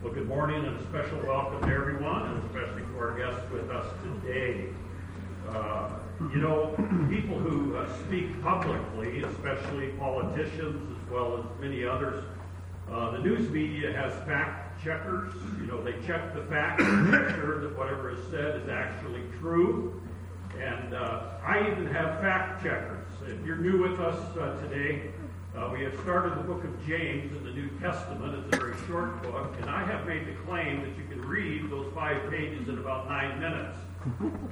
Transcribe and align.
Well, 0.00 0.12
good 0.12 0.28
morning 0.28 0.64
and 0.64 0.78
a 0.78 0.82
special 0.84 1.18
welcome 1.26 1.60
to 1.68 1.74
everyone, 1.74 2.26
and 2.26 2.44
especially 2.44 2.82
to 2.82 2.98
our 3.00 3.18
guests 3.18 3.50
with 3.50 3.68
us 3.68 3.84
today. 4.22 4.68
Uh, 5.48 5.90
you 6.32 6.36
know, 6.36 6.68
people 7.10 7.36
who 7.36 7.76
uh, 7.76 7.88
speak 8.06 8.40
publicly, 8.40 9.24
especially 9.24 9.88
politicians 9.98 10.96
as 10.96 11.10
well 11.10 11.38
as 11.38 11.60
many 11.60 11.84
others, 11.84 12.22
uh, 12.88 13.10
the 13.10 13.18
news 13.18 13.50
media 13.50 13.92
has 13.92 14.12
fact 14.24 14.80
checkers. 14.84 15.34
You 15.60 15.66
know, 15.66 15.82
they 15.82 15.94
check 16.06 16.32
the 16.32 16.42
facts 16.42 16.84
to 16.84 16.92
make 16.92 17.34
sure 17.34 17.60
that 17.60 17.76
whatever 17.76 18.12
is 18.12 18.20
said 18.30 18.62
is 18.62 18.68
actually 18.68 19.22
true. 19.40 20.00
And 20.60 20.94
uh, 20.94 21.38
I 21.42 21.72
even 21.72 21.88
have 21.88 22.20
fact 22.20 22.62
checkers. 22.62 23.04
If 23.26 23.44
you're 23.44 23.56
new 23.56 23.82
with 23.82 23.98
us 23.98 24.36
uh, 24.36 24.60
today, 24.62 25.10
uh, 25.58 25.70
we 25.72 25.82
have 25.82 25.94
started 26.00 26.38
the 26.38 26.42
book 26.42 26.62
of 26.64 26.86
James 26.86 27.36
in 27.36 27.44
the 27.44 27.50
New 27.50 27.68
Testament. 27.80 28.34
It's 28.34 28.56
a 28.56 28.60
very 28.60 28.76
short 28.86 29.22
book, 29.22 29.54
and 29.60 29.68
I 29.68 29.84
have 29.84 30.06
made 30.06 30.26
the 30.26 30.34
claim 30.46 30.82
that 30.82 30.96
you 30.96 31.04
can 31.10 31.20
read 31.26 31.68
those 31.70 31.92
five 31.94 32.30
pages 32.30 32.68
in 32.68 32.78
about 32.78 33.08
nine 33.08 33.40
minutes. 33.40 33.76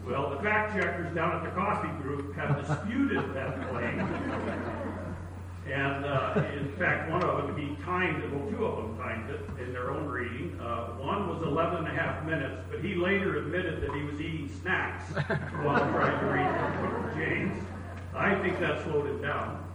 Well, 0.07 0.31
the 0.31 0.37
fact 0.43 0.75
checkers 0.75 1.13
down 1.15 1.35
at 1.35 1.43
the 1.43 1.51
coffee 1.51 1.89
group 2.01 2.37
have 2.37 2.65
disputed 2.65 3.35
that 3.35 3.69
claim. 3.71 3.99
And 5.67 6.05
uh, 6.05 6.45
in 6.57 6.73
fact, 6.79 7.11
one 7.11 7.25
of 7.25 7.47
them, 7.47 7.57
he 7.59 7.75
timed 7.83 8.23
it, 8.23 8.33
well, 8.33 8.49
two 8.49 8.65
of 8.65 8.77
them 8.77 8.99
timed 8.99 9.31
it 9.31 9.41
in 9.61 9.73
their 9.73 9.91
own 9.91 10.07
reading. 10.07 10.61
Uh, 10.61 10.91
one 10.99 11.29
was 11.29 11.43
11 11.43 11.79
and 11.79 11.89
a 11.89 11.91
half 11.91 12.25
minutes, 12.25 12.63
but 12.71 12.81
he 12.81 12.95
later 12.95 13.39
admitted 13.39 13.83
that 13.83 13.93
he 13.95 14.03
was 14.05 14.21
eating 14.21 14.49
snacks 14.61 15.05
while 15.65 15.81
trying 15.91 16.21
to 16.21 16.27
read 16.27 16.47
the 16.47 16.89
book 16.89 17.11
of 17.11 17.17
James. 17.17 17.65
I 18.15 18.35
think 18.37 18.61
that 18.61 18.85
slowed 18.85 19.07
it 19.07 19.23
down. 19.23 19.66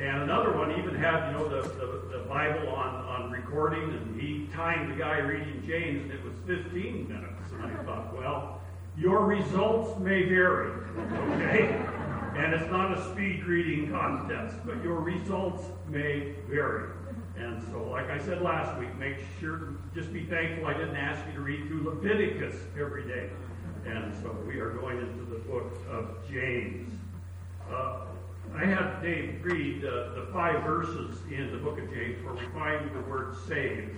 And 0.00 0.22
another 0.22 0.56
one 0.56 0.78
even 0.78 0.94
had, 0.94 1.32
you 1.32 1.38
know, 1.38 1.48
the, 1.48 1.68
the, 1.68 2.18
the, 2.18 2.24
Bible 2.28 2.68
on, 2.68 2.94
on 2.94 3.30
recording, 3.32 3.82
and 3.82 4.20
he 4.20 4.48
timed 4.54 4.92
the 4.92 4.96
guy 4.96 5.18
reading 5.18 5.62
James, 5.66 6.02
and 6.02 6.12
it 6.12 6.22
was 6.22 6.34
15 6.46 7.08
minutes. 7.08 7.52
And 7.52 7.64
I 7.64 7.82
thought, 7.82 8.16
well, 8.16 8.60
your 8.96 9.24
results 9.24 9.98
may 9.98 10.22
vary, 10.24 10.70
okay? 11.32 11.84
And 12.36 12.54
it's 12.54 12.70
not 12.70 12.96
a 12.96 13.12
speed 13.12 13.44
reading 13.44 13.90
contest, 13.90 14.56
but 14.64 14.80
your 14.84 15.00
results 15.00 15.64
may 15.88 16.34
vary. 16.48 16.90
And 17.36 17.60
so, 17.72 17.88
like 17.90 18.08
I 18.08 18.18
said 18.18 18.40
last 18.40 18.78
week, 18.78 18.94
make 18.98 19.16
sure, 19.40 19.74
just 19.94 20.12
be 20.12 20.24
thankful 20.26 20.66
I 20.66 20.74
didn't 20.74 20.96
ask 20.96 21.26
you 21.26 21.32
to 21.32 21.40
read 21.40 21.66
through 21.66 21.84
Leviticus 21.84 22.54
every 22.78 23.04
day. 23.04 23.30
And 23.84 24.14
so 24.22 24.36
we 24.46 24.60
are 24.60 24.70
going 24.70 24.98
into 24.98 25.24
the 25.24 25.38
book 25.38 25.72
of 25.90 26.16
James. 26.30 26.92
Uh, 27.68 28.02
I 28.54 28.64
had 28.64 29.02
Dave 29.02 29.40
read 29.44 29.84
uh, 29.84 30.14
the 30.14 30.28
five 30.32 30.64
verses 30.64 31.16
in 31.30 31.52
the 31.52 31.58
book 31.58 31.78
of 31.78 31.90
James 31.90 32.24
where 32.24 32.34
we 32.34 32.46
find 32.52 32.90
the 32.94 33.00
word 33.08 33.36
saved. 33.46 33.96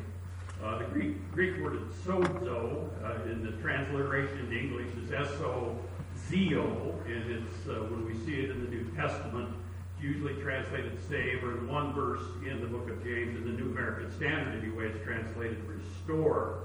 Uh, 0.62 0.79
the 0.79 0.84
Greek, 0.84 1.33
Greek 1.33 1.62
word 1.62 1.77
is 1.77 1.95
sozo, 2.05 2.89
uh, 3.03 3.31
in 3.31 3.43
the 3.43 3.53
transliteration 3.62 4.39
into 4.41 4.59
English 4.59 4.89
is 5.03 5.12
S-O-Z-O, 5.12 6.95
and 7.06 7.31
it's, 7.31 7.69
uh, 7.69 7.84
when 7.89 8.05
we 8.05 8.15
see 8.27 8.41
it 8.41 8.51
in 8.51 8.65
the 8.65 8.71
New 8.71 8.84
Testament, 8.95 9.48
it's 9.95 10.05
usually 10.05 10.34
translated 10.43 10.98
save, 11.09 11.43
or 11.43 11.56
in 11.56 11.67
one 11.67 11.95
verse 11.95 12.21
in 12.47 12.61
the 12.61 12.67
book 12.67 12.91
of 12.91 13.03
James, 13.03 13.37
in 13.39 13.45
the 13.45 13.62
New 13.62 13.71
American 13.71 14.15
Standard 14.17 14.62
anyway, 14.62 14.89
it's 14.89 15.03
translated 15.03 15.59
restore. 15.67 16.65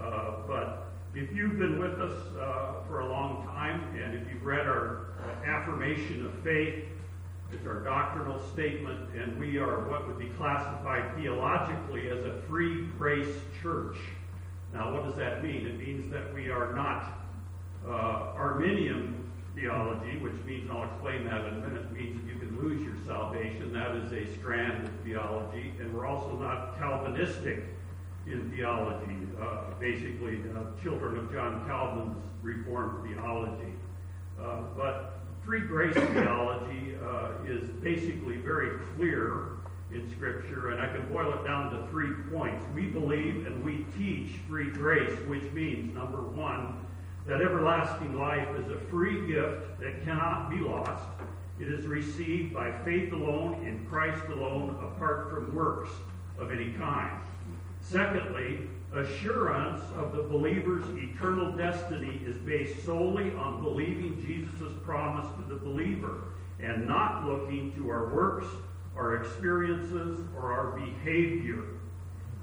Uh, 0.00 0.36
but 0.46 0.92
if 1.16 1.32
you've 1.34 1.58
been 1.58 1.80
with 1.80 1.98
us 2.00 2.18
uh, 2.40 2.74
for 2.86 3.00
a 3.00 3.10
long 3.10 3.44
time, 3.46 3.82
and 3.96 4.14
if 4.14 4.32
you've 4.32 4.44
read 4.44 4.66
our 4.66 5.06
affirmation 5.44 6.24
of 6.26 6.32
faith, 6.44 6.84
it's 7.54 7.66
our 7.66 7.80
doctrinal 7.80 8.40
statement, 8.52 9.08
and 9.14 9.38
we 9.38 9.58
are 9.58 9.88
what 9.88 10.06
would 10.06 10.18
be 10.18 10.28
classified 10.36 11.14
theologically 11.16 12.10
as 12.10 12.24
a 12.24 12.40
free 12.48 12.86
grace 12.98 13.34
church. 13.62 13.96
Now, 14.72 14.92
what 14.92 15.04
does 15.04 15.16
that 15.16 15.42
mean? 15.42 15.66
It 15.66 15.78
means 15.78 16.10
that 16.12 16.34
we 16.34 16.50
are 16.50 16.72
not 16.74 17.12
uh, 17.86 18.34
Arminian 18.36 19.24
theology, 19.54 20.18
which 20.18 20.34
means, 20.44 20.68
I'll 20.68 20.84
explain 20.84 21.24
that 21.26 21.46
in 21.46 21.54
a 21.54 21.68
minute, 21.68 21.92
means 21.92 22.20
you 22.26 22.38
can 22.40 22.58
lose 22.60 22.82
your 22.82 22.96
salvation. 23.06 23.72
That 23.72 23.94
is 23.94 24.12
a 24.12 24.36
strand 24.36 24.86
of 24.86 24.92
theology. 25.04 25.72
And 25.78 25.94
we're 25.94 26.06
also 26.06 26.36
not 26.36 26.76
Calvinistic 26.78 27.62
in 28.26 28.50
theology, 28.50 29.16
uh, 29.40 29.74
basically, 29.78 30.40
uh, 30.56 30.82
children 30.82 31.18
of 31.18 31.32
John 31.32 31.64
Calvin's 31.66 32.16
Reformed 32.42 33.08
theology. 33.08 33.72
Uh, 34.42 34.62
but 34.76 35.20
free 35.44 35.60
grace 35.60 35.94
theology 35.94 36.96
uh, 37.04 37.30
is 37.46 37.68
basically 37.82 38.36
very 38.36 38.78
clear 38.96 39.48
in 39.92 40.10
Scripture, 40.10 40.70
and 40.70 40.80
I 40.80 40.88
can 40.88 41.06
boil 41.12 41.32
it 41.34 41.44
down 41.44 41.70
to 41.70 41.86
three 41.88 42.12
points. 42.32 42.64
We 42.74 42.86
believe 42.86 43.46
and 43.46 43.62
we 43.62 43.86
teach 43.96 44.36
free 44.48 44.70
grace, 44.70 45.12
which 45.28 45.44
means, 45.52 45.94
number 45.94 46.22
one, 46.22 46.84
that 47.26 47.40
everlasting 47.40 48.18
life 48.18 48.48
is 48.58 48.70
a 48.70 48.78
free 48.90 49.26
gift 49.26 49.80
that 49.80 50.04
cannot 50.04 50.50
be 50.50 50.56
lost. 50.56 51.04
It 51.60 51.68
is 51.68 51.86
received 51.86 52.52
by 52.52 52.72
faith 52.84 53.12
alone, 53.12 53.64
in 53.66 53.86
Christ 53.88 54.24
alone, 54.28 54.76
apart 54.82 55.30
from 55.30 55.54
works 55.54 55.90
of 56.38 56.50
any 56.50 56.72
kind. 56.72 57.20
Secondly, 57.80 58.60
assurance 58.96 59.82
of 59.96 60.12
the 60.14 60.22
believer's 60.22 60.84
eternal 60.96 61.52
destiny 61.52 62.20
is 62.24 62.36
based 62.38 62.84
solely 62.84 63.32
on 63.34 63.62
believing 63.62 64.22
Jesus' 64.24 64.72
promise 64.84 65.26
to 65.36 65.54
the 65.54 65.60
believer 65.60 66.24
and 66.60 66.86
not 66.86 67.26
looking 67.26 67.72
to 67.74 67.90
our 67.90 68.14
works, 68.14 68.46
our 68.96 69.16
experiences, 69.16 70.20
or 70.36 70.52
our 70.52 70.78
behavior. 70.78 71.64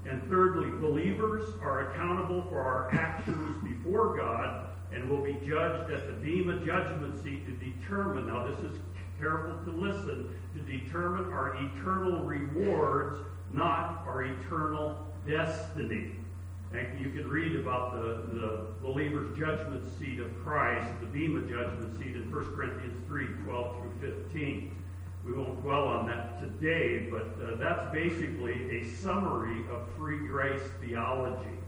And 0.08 0.22
thirdly, 0.28 0.70
believers 0.80 1.48
are 1.62 1.90
accountable 1.90 2.42
for 2.48 2.60
our 2.60 2.92
actions 2.92 3.62
before 3.62 4.16
God 4.16 4.68
and 4.92 5.08
will 5.08 5.22
be 5.22 5.34
judged 5.46 5.90
at 5.90 6.06
the 6.06 6.12
Bema 6.12 6.64
judgment 6.64 7.22
seat 7.22 7.46
to 7.46 7.52
determine, 7.52 8.26
now 8.26 8.46
this 8.46 8.58
is 8.58 8.78
careful 9.18 9.56
to 9.64 9.70
listen, 9.70 10.28
to 10.54 10.60
determine 10.60 11.32
our 11.32 11.56
eternal 11.56 12.24
rewards, 12.24 13.18
not 13.52 14.04
our 14.06 14.24
eternal 14.24 15.06
destiny. 15.26 16.12
And 16.74 16.98
you 16.98 17.10
can 17.10 17.28
read 17.28 17.56
about 17.56 17.92
the, 17.92 18.38
the 18.38 18.66
believer's 18.80 19.36
judgment 19.38 19.84
seat 19.98 20.20
of 20.20 20.28
Christ, 20.42 20.88
the 21.00 21.06
Bema 21.06 21.42
judgment 21.42 21.96
seat 21.98 22.16
in 22.16 22.30
1 22.30 22.44
Corinthians 22.54 22.96
3 23.06 23.26
12 23.44 23.76
through 23.76 24.24
15. 24.30 24.76
We 25.26 25.32
won't 25.34 25.62
dwell 25.62 25.84
on 25.84 26.06
that 26.06 26.40
today, 26.40 27.08
but 27.10 27.36
uh, 27.44 27.56
that's 27.56 27.92
basically 27.92 28.80
a 28.80 28.84
summary 28.96 29.64
of 29.70 29.86
free 29.96 30.26
grace 30.26 30.62
theology. 30.80 31.58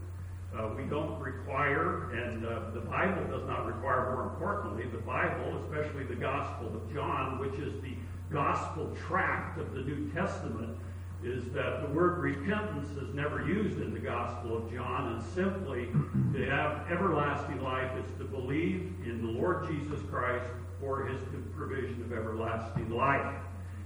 Uh, 0.57 0.71
we 0.77 0.85
don't 0.85 1.19
require, 1.21 2.11
and 2.13 2.47
uh, 2.47 2.71
the 2.73 2.81
Bible 2.81 3.25
does 3.27 3.47
not 3.47 3.67
require, 3.67 4.15
more 4.15 4.25
importantly, 4.25 4.85
the 4.91 4.99
Bible, 4.99 5.61
especially 5.65 6.05
the 6.05 6.15
Gospel 6.15 6.69
of 6.69 6.93
John, 6.93 7.39
which 7.39 7.55
is 7.55 7.75
the 7.83 7.95
gospel 8.33 8.91
tract 9.07 9.59
of 9.59 9.73
the 9.75 9.81
New 9.81 10.11
Testament, 10.13 10.77
is 11.25 11.45
that 11.53 11.81
the 11.81 11.95
word 11.95 12.19
repentance 12.19 12.89
is 12.99 13.15
never 13.15 13.47
used 13.47 13.81
in 13.81 13.95
the 13.95 13.99
Gospel 13.99 14.59
of 14.59 14.73
John, 14.73 15.15
and 15.15 15.23
simply 15.35 15.89
to 16.35 16.51
have 16.51 16.91
everlasting 16.91 17.63
life 17.63 17.91
is 17.99 18.19
to 18.19 18.25
believe 18.25 18.93
in 19.05 19.23
the 19.25 19.33
Lord 19.33 19.67
Jesus 19.67 19.99
Christ 20.11 20.45
for 20.81 21.07
his 21.07 21.21
provision 21.57 22.03
of 22.03 22.13
everlasting 22.13 22.91
life. 22.91 23.35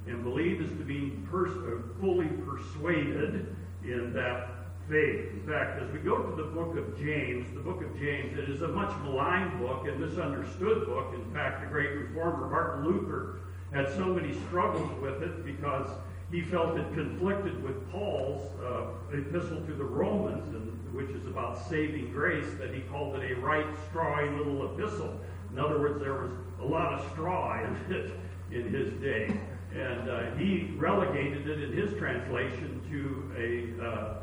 And 0.06 0.25
believe 0.25 0.60
is 0.60 0.71
to 0.71 0.84
be 0.84 1.19
pers- 1.31 1.50
uh, 1.50 1.82
fully 2.00 2.28
persuaded 2.47 3.55
in 3.84 4.12
that 4.15 4.59
faith. 4.88 5.31
In 5.32 5.44
fact, 5.47 5.82
as 5.82 5.93
we 5.93 5.99
go 5.99 6.22
to 6.22 6.34
the 6.34 6.49
book 6.49 6.76
of 6.76 6.99
James, 6.99 7.47
the 7.55 7.60
book 7.60 7.82
of 7.82 7.97
James, 7.99 8.37
it 8.38 8.49
is 8.49 8.62
a 8.62 8.69
much 8.69 8.91
maligned 9.03 9.60
book 9.60 9.87
and 9.87 10.00
misunderstood 10.00 10.87
book. 10.87 11.15
In 11.15 11.32
fact, 11.34 11.60
the 11.60 11.66
great 11.69 11.91
reformer 11.91 12.49
Martin 12.49 12.84
Luther 12.84 13.41
had 13.72 13.88
so 13.94 14.06
many 14.06 14.32
struggles 14.47 14.91
with 15.00 15.22
it 15.22 15.44
because 15.44 15.88
he 16.31 16.43
felt 16.43 16.77
it 16.77 16.93
conflicted 16.93 17.62
with 17.62 17.91
Paul's 17.91 18.53
uh, 18.61 19.16
epistle 19.16 19.62
to 19.62 19.72
the 19.72 19.84
Romans, 19.84 20.55
and, 20.55 20.94
which 20.94 21.09
is 21.11 21.27
about 21.27 21.59
saving 21.69 22.12
grace, 22.12 22.47
that 22.58 22.75
he 22.75 22.81
called 22.82 23.17
it 23.17 23.32
a 23.32 23.41
right 23.41 23.67
strawy 23.91 24.37
little 24.37 24.75
epistle. 24.75 25.19
In 25.52 25.58
other 25.58 25.79
words, 25.79 26.00
there 26.00 26.14
was 26.14 26.32
a 26.61 26.64
lot 26.64 26.93
of 26.93 27.11
straw 27.12 27.64
in 27.64 27.94
it 27.94 28.11
in 28.50 28.73
his 28.73 28.93
day. 29.00 29.38
And 29.75 30.08
uh, 30.08 30.35
he 30.37 30.75
relegated 30.76 31.49
it 31.49 31.62
in 31.62 31.73
his 31.73 31.97
translation 31.99 32.81
to 32.91 33.32
a 33.37 33.87
uh, 33.87 34.14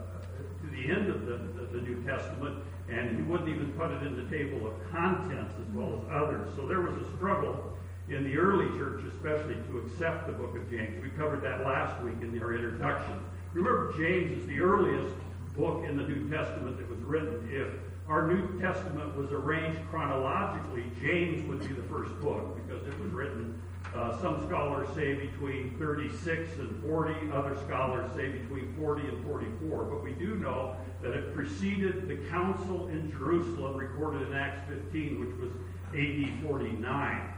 to 0.62 0.68
the 0.71 0.91
end 0.91 1.09
of 1.09 1.25
the, 1.25 1.38
the, 1.59 1.77
the, 1.77 1.81
New 1.81 2.03
Testament, 2.03 2.63
and 2.89 3.15
he 3.15 3.21
wouldn't 3.24 3.50
even 3.50 3.71
put 3.74 3.91
it 3.91 4.01
in 4.01 4.15
the 4.15 4.35
table 4.35 4.65
of 4.68 4.74
contents 4.91 5.53
as 5.62 5.75
well 5.75 6.01
as 6.01 6.24
others. 6.24 6.50
So 6.56 6.68
there 6.68 6.81
was 6.81 6.95
a 6.95 7.15
struggle 7.15 7.77
in 8.09 8.23
the 8.23 8.37
early 8.37 8.67
church, 8.77 9.03
especially, 9.13 9.55
to 9.67 9.79
accept 9.79 10.27
the 10.27 10.33
book 10.33 10.55
of 10.55 10.69
James. 10.69 11.01
We 11.01 11.09
covered 11.09 11.41
that 11.41 11.65
last 11.65 12.01
week 12.03 12.15
in 12.21 12.39
our 12.41 12.53
introduction. 12.53 13.19
Remember, 13.53 13.93
James 13.97 14.37
is 14.37 14.47
the 14.47 14.59
earliest 14.59 15.15
book 15.57 15.85
in 15.85 15.97
the 15.97 16.03
New 16.03 16.29
Testament 16.29 16.77
that 16.77 16.89
was 16.89 16.99
written. 16.99 17.49
If 17.51 17.67
our 18.07 18.27
New 18.27 18.59
Testament 18.59 19.15
was 19.17 19.31
arranged 19.31 19.79
chronologically, 19.89 20.83
James 21.01 21.47
would 21.47 21.61
be 21.61 21.73
the 21.73 21.87
first 21.87 22.11
book 22.21 22.55
because 22.55 22.85
it 22.87 22.99
was 22.99 23.11
written 23.11 23.61
Uh, 23.95 24.19
some 24.19 24.45
scholars 24.45 24.89
say 24.93 25.13
between 25.13 25.73
36 25.79 26.59
and 26.59 26.83
40. 26.83 27.31
Other 27.31 27.55
scholars 27.65 28.11
say 28.13 28.27
between 28.27 28.75
40 28.77 29.07
and 29.07 29.25
44. 29.25 29.85
But 29.85 30.03
we 30.03 30.11
do 30.11 30.35
know 30.35 30.75
that 31.01 31.13
it 31.13 31.33
preceded 31.33 32.09
the 32.09 32.17
council 32.29 32.89
in 32.89 33.09
Jerusalem 33.11 33.77
recorded 33.77 34.27
in 34.27 34.33
Acts 34.33 34.67
15, 34.67 35.19
which 35.21 35.35
was 35.39 35.51
AD 35.93 36.43
49. 36.45 37.33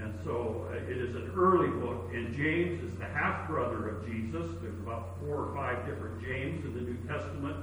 And 0.00 0.18
so 0.24 0.66
uh, 0.70 0.76
it 0.90 0.98
is 0.98 1.14
an 1.14 1.32
early 1.36 1.68
book, 1.68 2.10
and 2.12 2.34
James 2.34 2.82
is 2.82 2.98
the 2.98 3.04
half 3.04 3.46
brother 3.48 3.88
of 3.88 4.06
Jesus. 4.06 4.46
There's 4.62 4.78
about 4.80 5.18
four 5.20 5.36
or 5.36 5.54
five 5.54 5.86
different 5.86 6.22
James 6.22 6.64
in 6.64 6.74
the 6.74 6.80
New 6.80 6.96
Testament, 7.06 7.56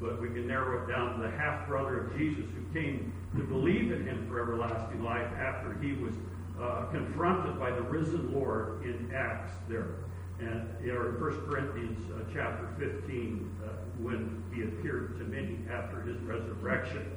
but 0.00 0.20
we 0.20 0.28
can 0.28 0.46
narrow 0.46 0.82
it 0.82 0.92
down 0.92 1.16
to 1.16 1.22
the 1.22 1.30
half 1.30 1.66
brother 1.66 2.06
of 2.06 2.18
Jesus 2.18 2.44
who 2.54 2.78
came 2.78 3.12
to 3.36 3.42
believe 3.44 3.92
in 3.92 4.04
him 4.06 4.26
for 4.28 4.40
everlasting 4.40 5.02
life 5.02 5.28
after 5.38 5.78
he 5.80 5.92
was 5.92 6.14
uh, 6.60 6.86
confronted 6.90 7.58
by 7.58 7.70
the 7.70 7.82
risen 7.82 8.32
Lord 8.32 8.82
in 8.84 9.10
Acts 9.14 9.52
there. 9.68 9.94
And 10.38 10.68
in 10.84 10.94
1 10.94 11.18
Corinthians 11.18 12.10
uh, 12.12 12.24
chapter 12.32 12.68
15, 12.78 13.58
uh, 13.64 13.68
when 13.98 14.42
he 14.54 14.62
appeared 14.62 15.18
to 15.18 15.24
many 15.24 15.58
after 15.70 16.02
his 16.02 16.18
resurrection. 16.22 17.10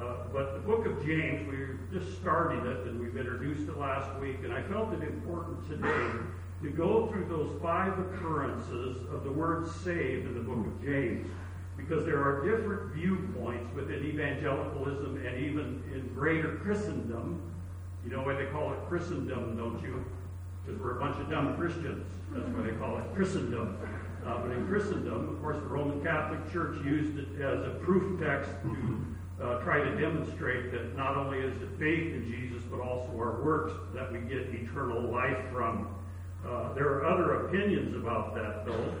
Uh, 0.00 0.14
but 0.32 0.54
the 0.54 0.60
book 0.60 0.86
of 0.86 1.04
James, 1.04 1.46
we're 1.48 1.80
just 1.92 2.20
starting 2.20 2.64
it, 2.64 2.86
and 2.86 3.00
we've 3.00 3.16
introduced 3.16 3.68
it 3.68 3.76
last 3.78 4.08
week, 4.20 4.36
and 4.44 4.52
I 4.52 4.62
felt 4.62 4.92
it 4.92 5.02
important 5.02 5.68
today 5.68 6.10
to 6.62 6.70
go 6.70 7.08
through 7.08 7.26
those 7.28 7.50
five 7.60 7.98
occurrences 7.98 8.98
of 9.12 9.24
the 9.24 9.30
word 9.30 9.68
saved 9.68 10.26
in 10.26 10.34
the 10.34 10.40
book 10.40 10.64
of 10.66 10.84
James, 10.84 11.26
because 11.76 12.04
there 12.04 12.22
are 12.22 12.44
different 12.48 12.94
viewpoints 12.94 13.74
within 13.74 14.04
evangelicalism 14.04 15.24
and 15.26 15.44
even 15.44 15.82
in 15.92 16.10
greater 16.14 16.56
Christendom. 16.56 17.42
You 18.04 18.10
know 18.12 18.22
why 18.22 18.34
they 18.34 18.46
call 18.46 18.72
it 18.72 18.78
Christendom, 18.88 19.56
don't 19.56 19.82
you? 19.82 20.04
Because 20.64 20.80
we're 20.80 20.96
a 20.96 21.00
bunch 21.00 21.16
of 21.20 21.28
dumb 21.28 21.56
Christians. 21.56 22.06
That's 22.30 22.48
why 22.50 22.62
they 22.70 22.76
call 22.76 22.98
it 22.98 23.04
Christendom. 23.14 23.78
Uh, 24.24 24.38
but 24.42 24.50
in 24.52 24.66
Christendom, 24.68 25.28
of 25.28 25.40
course, 25.40 25.56
the 25.56 25.66
Roman 25.66 26.04
Catholic 26.04 26.52
Church 26.52 26.76
used 26.84 27.18
it 27.18 27.40
as 27.40 27.64
a 27.64 27.78
proof 27.82 28.20
text 28.20 28.50
to 28.62 29.04
uh, 29.42 29.58
try 29.60 29.78
to 29.78 29.96
demonstrate 29.96 30.72
that 30.72 30.96
not 30.96 31.16
only 31.16 31.38
is 31.38 31.54
it 31.62 31.68
faith 31.78 32.12
in 32.12 32.26
Jesus, 32.26 32.62
but 32.70 32.80
also 32.80 33.10
our 33.18 33.42
works 33.42 33.72
that 33.94 34.12
we 34.12 34.18
get 34.20 34.48
eternal 34.52 35.00
life 35.12 35.38
from. 35.52 35.94
Uh, 36.46 36.72
there 36.74 36.86
are 36.86 37.04
other 37.04 37.46
opinions 37.46 37.94
about 37.94 38.34
that, 38.34 38.64
though. 38.64 38.92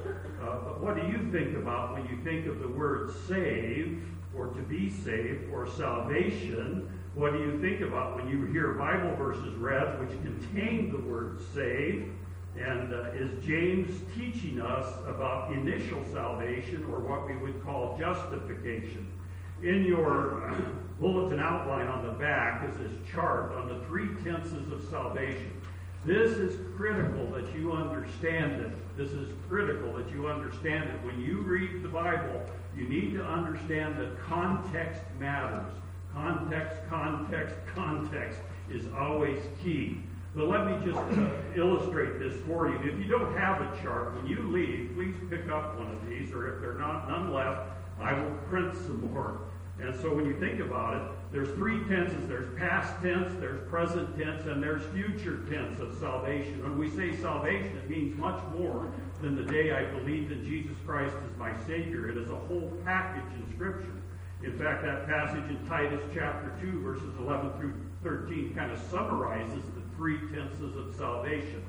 Uh, 0.42 0.58
but 0.64 0.80
what 0.80 0.94
do 0.96 1.06
you 1.08 1.30
think 1.32 1.56
about 1.56 1.92
when 1.92 2.04
you 2.06 2.16
think 2.22 2.46
of 2.46 2.60
the 2.60 2.68
word 2.68 3.12
save, 3.26 4.02
or 4.36 4.48
to 4.48 4.62
be 4.62 4.90
saved, 4.90 5.50
or 5.52 5.66
salvation? 5.66 6.88
What 7.14 7.32
do 7.32 7.40
you 7.40 7.60
think 7.60 7.80
about 7.80 8.16
when 8.16 8.28
you 8.28 8.44
hear 8.46 8.74
Bible 8.74 9.16
verses 9.16 9.54
read 9.56 9.98
which 9.98 10.10
contain 10.22 10.92
the 10.92 10.98
word 10.98 11.40
save? 11.52 12.12
And 12.56 12.92
uh, 12.92 13.10
is 13.12 13.44
James 13.44 13.90
teaching 14.16 14.60
us 14.60 14.92
about 15.06 15.52
initial 15.52 16.04
salvation, 16.12 16.84
or 16.92 17.00
what 17.00 17.26
we 17.26 17.36
would 17.36 17.64
call 17.64 17.96
justification? 17.98 19.06
In 19.62 19.84
your 19.84 20.52
bulletin 21.00 21.40
outline 21.40 21.86
on 21.86 22.04
the 22.04 22.12
back 22.12 22.68
is 22.68 22.76
this 22.78 22.92
chart 23.12 23.52
on 23.52 23.68
the 23.68 23.84
three 23.86 24.08
tenses 24.24 24.70
of 24.72 24.84
salvation. 24.90 25.52
This 26.04 26.32
is 26.32 26.58
critical 26.76 27.26
that 27.32 27.52
you 27.54 27.72
understand 27.72 28.62
it. 28.62 28.96
This 28.96 29.10
is 29.10 29.32
critical 29.48 29.92
that 29.94 30.10
you 30.10 30.28
understand 30.28 30.88
it. 30.90 31.04
When 31.04 31.20
you 31.20 31.40
read 31.40 31.82
the 31.82 31.88
Bible, 31.88 32.42
you 32.76 32.88
need 32.88 33.14
to 33.14 33.24
understand 33.24 33.98
that 33.98 34.18
context 34.20 35.02
matters. 35.18 35.72
Context, 36.12 36.78
context, 36.88 37.54
context 37.74 38.38
is 38.70 38.86
always 38.96 39.38
key. 39.62 40.00
But 40.34 40.48
let 40.48 40.66
me 40.66 40.86
just 40.86 40.98
uh, 40.98 41.30
illustrate 41.56 42.18
this 42.18 42.34
for 42.46 42.68
you. 42.68 42.76
If 42.76 42.98
you 42.98 43.10
don't 43.10 43.36
have 43.36 43.60
a 43.60 43.82
chart, 43.82 44.14
when 44.14 44.26
you 44.26 44.42
leave, 44.50 44.92
please 44.94 45.14
pick 45.28 45.50
up 45.50 45.76
one 45.78 45.90
of 45.90 46.08
these, 46.08 46.32
or 46.32 46.54
if 46.54 46.60
there 46.60 46.72
are 46.72 46.78
not 46.78 47.08
none 47.08 47.32
left, 47.32 47.70
I 48.00 48.12
will 48.12 48.30
print 48.48 48.74
some 48.74 49.12
more. 49.12 49.40
And 49.80 49.94
so 50.00 50.12
when 50.12 50.26
you 50.26 50.38
think 50.40 50.60
about 50.60 50.96
it, 50.96 51.02
there's 51.30 51.50
three 51.50 51.84
tenses. 51.84 52.26
There's 52.26 52.52
past 52.58 53.00
tense, 53.02 53.32
there's 53.38 53.68
present 53.68 54.18
tense, 54.18 54.44
and 54.46 54.62
there's 54.62 54.82
future 54.92 55.40
tense 55.50 55.78
of 55.78 55.96
salvation. 55.98 56.62
When 56.62 56.78
we 56.78 56.90
say 56.90 57.16
salvation, 57.20 57.76
it 57.76 57.88
means 57.88 58.18
much 58.18 58.42
more 58.56 58.90
than 59.22 59.36
the 59.36 59.44
day 59.44 59.72
I 59.72 59.84
believed 59.84 60.32
in 60.32 60.44
Jesus 60.44 60.76
Christ 60.86 61.14
as 61.14 61.38
my 61.38 61.52
Savior. 61.66 62.08
It 62.08 62.16
is 62.16 62.30
a 62.30 62.36
whole 62.36 62.72
package 62.84 63.32
in 63.36 63.54
Scripture. 63.54 63.94
In 64.42 64.56
fact, 64.56 64.84
that 64.84 65.06
passage 65.06 65.48
in 65.50 65.64
Titus 65.68 66.02
chapter 66.14 66.52
2, 66.60 66.80
verses 66.80 67.12
11 67.18 67.52
through 67.58 67.74
13, 68.02 68.54
kind 68.54 68.70
of 68.70 68.80
summarizes 68.90 69.64
the 69.74 69.82
three 69.96 70.18
tenses 70.32 70.76
of 70.76 70.94
salvation. 70.96 71.62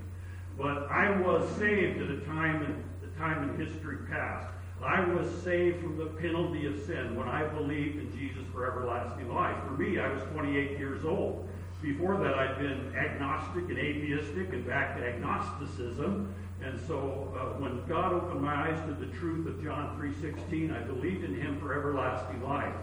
But 0.57 0.89
I 0.91 1.19
was 1.19 1.50
saved 1.57 2.01
at 2.01 2.09
a 2.09 2.19
time 2.21 2.63
in, 2.63 2.83
a 3.09 3.19
time 3.19 3.50
in 3.50 3.65
history 3.65 3.97
past. 4.09 4.47
I 4.83 5.03
was 5.13 5.29
saved 5.43 5.81
from 5.81 5.97
the 5.97 6.05
penalty 6.05 6.65
of 6.65 6.81
sin 6.85 7.15
when 7.15 7.27
I 7.27 7.45
believed 7.47 7.97
in 7.97 8.17
Jesus 8.17 8.43
for 8.53 8.65
everlasting 8.65 9.33
life. 9.33 9.55
For 9.65 9.73
me, 9.73 9.99
I 9.99 10.07
was 10.11 10.21
28 10.33 10.79
years 10.79 11.03
old. 11.03 11.47
Before 11.81 12.17
that, 12.17 12.33
I'd 12.33 12.59
been 12.59 12.93
agnostic 12.95 13.69
and 13.69 13.77
atheistic 13.77 14.53
and 14.53 14.65
back 14.65 14.97
to 14.97 15.05
agnosticism. 15.05 16.33
And 16.63 16.79
so 16.87 17.33
uh, 17.35 17.59
when 17.61 17.85
God 17.87 18.13
opened 18.13 18.41
my 18.41 18.69
eyes 18.69 18.79
to 18.87 18.93
the 18.93 19.11
truth 19.17 19.47
of 19.47 19.63
John 19.63 19.97
3.16, 19.99 20.75
I 20.75 20.83
believed 20.85 21.23
in 21.23 21.39
him 21.39 21.59
for 21.59 21.73
everlasting 21.73 22.43
life. 22.43 22.73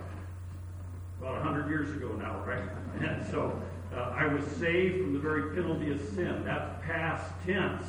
About 1.20 1.44
100 1.44 1.68
years 1.68 1.90
ago 1.96 2.08
now, 2.12 2.42
right? 2.46 2.68
And 3.00 3.26
so 3.30 3.60
uh, 3.94 4.14
I 4.16 4.26
was 4.26 4.44
saved 4.46 5.02
from 5.02 5.12
the 5.12 5.18
very 5.18 5.54
penalty 5.54 5.92
of 5.92 6.00
sin. 6.14 6.44
That's 6.44 6.70
past 6.86 7.30
tense. 7.44 7.84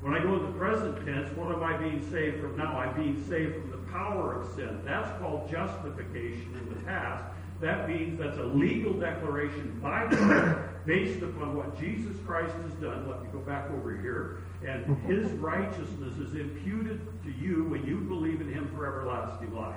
When 0.00 0.14
I 0.14 0.22
go 0.22 0.36
in 0.36 0.42
the 0.42 0.58
present 0.58 1.04
tense, 1.04 1.34
what 1.36 1.52
am 1.52 1.62
I 1.62 1.76
being 1.76 2.06
saved 2.10 2.40
from 2.40 2.56
now? 2.56 2.78
I'm 2.78 2.94
being 2.94 3.24
saved 3.28 3.54
from 3.54 3.70
the 3.70 3.90
power 3.90 4.40
of 4.40 4.54
sin. 4.54 4.80
That's 4.84 5.18
called 5.18 5.50
justification 5.50 6.54
in 6.60 6.68
the 6.68 6.80
past. 6.84 7.24
That 7.60 7.88
means 7.88 8.18
that's 8.18 8.36
a 8.36 8.44
legal 8.44 8.92
declaration 8.92 9.78
by 9.82 10.06
God 10.10 10.58
based 10.84 11.22
upon 11.22 11.56
what 11.56 11.78
Jesus 11.80 12.14
Christ 12.26 12.54
has 12.62 12.72
done. 12.74 13.08
Let 13.08 13.22
me 13.22 13.28
go 13.32 13.38
back 13.38 13.70
over 13.70 13.96
here. 13.96 14.38
And 14.66 14.96
his 15.04 15.32
righteousness 15.32 16.18
is 16.18 16.34
imputed 16.34 17.00
to 17.24 17.32
you 17.32 17.64
when 17.64 17.86
you 17.86 17.98
believe 17.98 18.40
in 18.40 18.52
him 18.52 18.70
for 18.76 18.86
everlasting 18.86 19.54
life. 19.54 19.74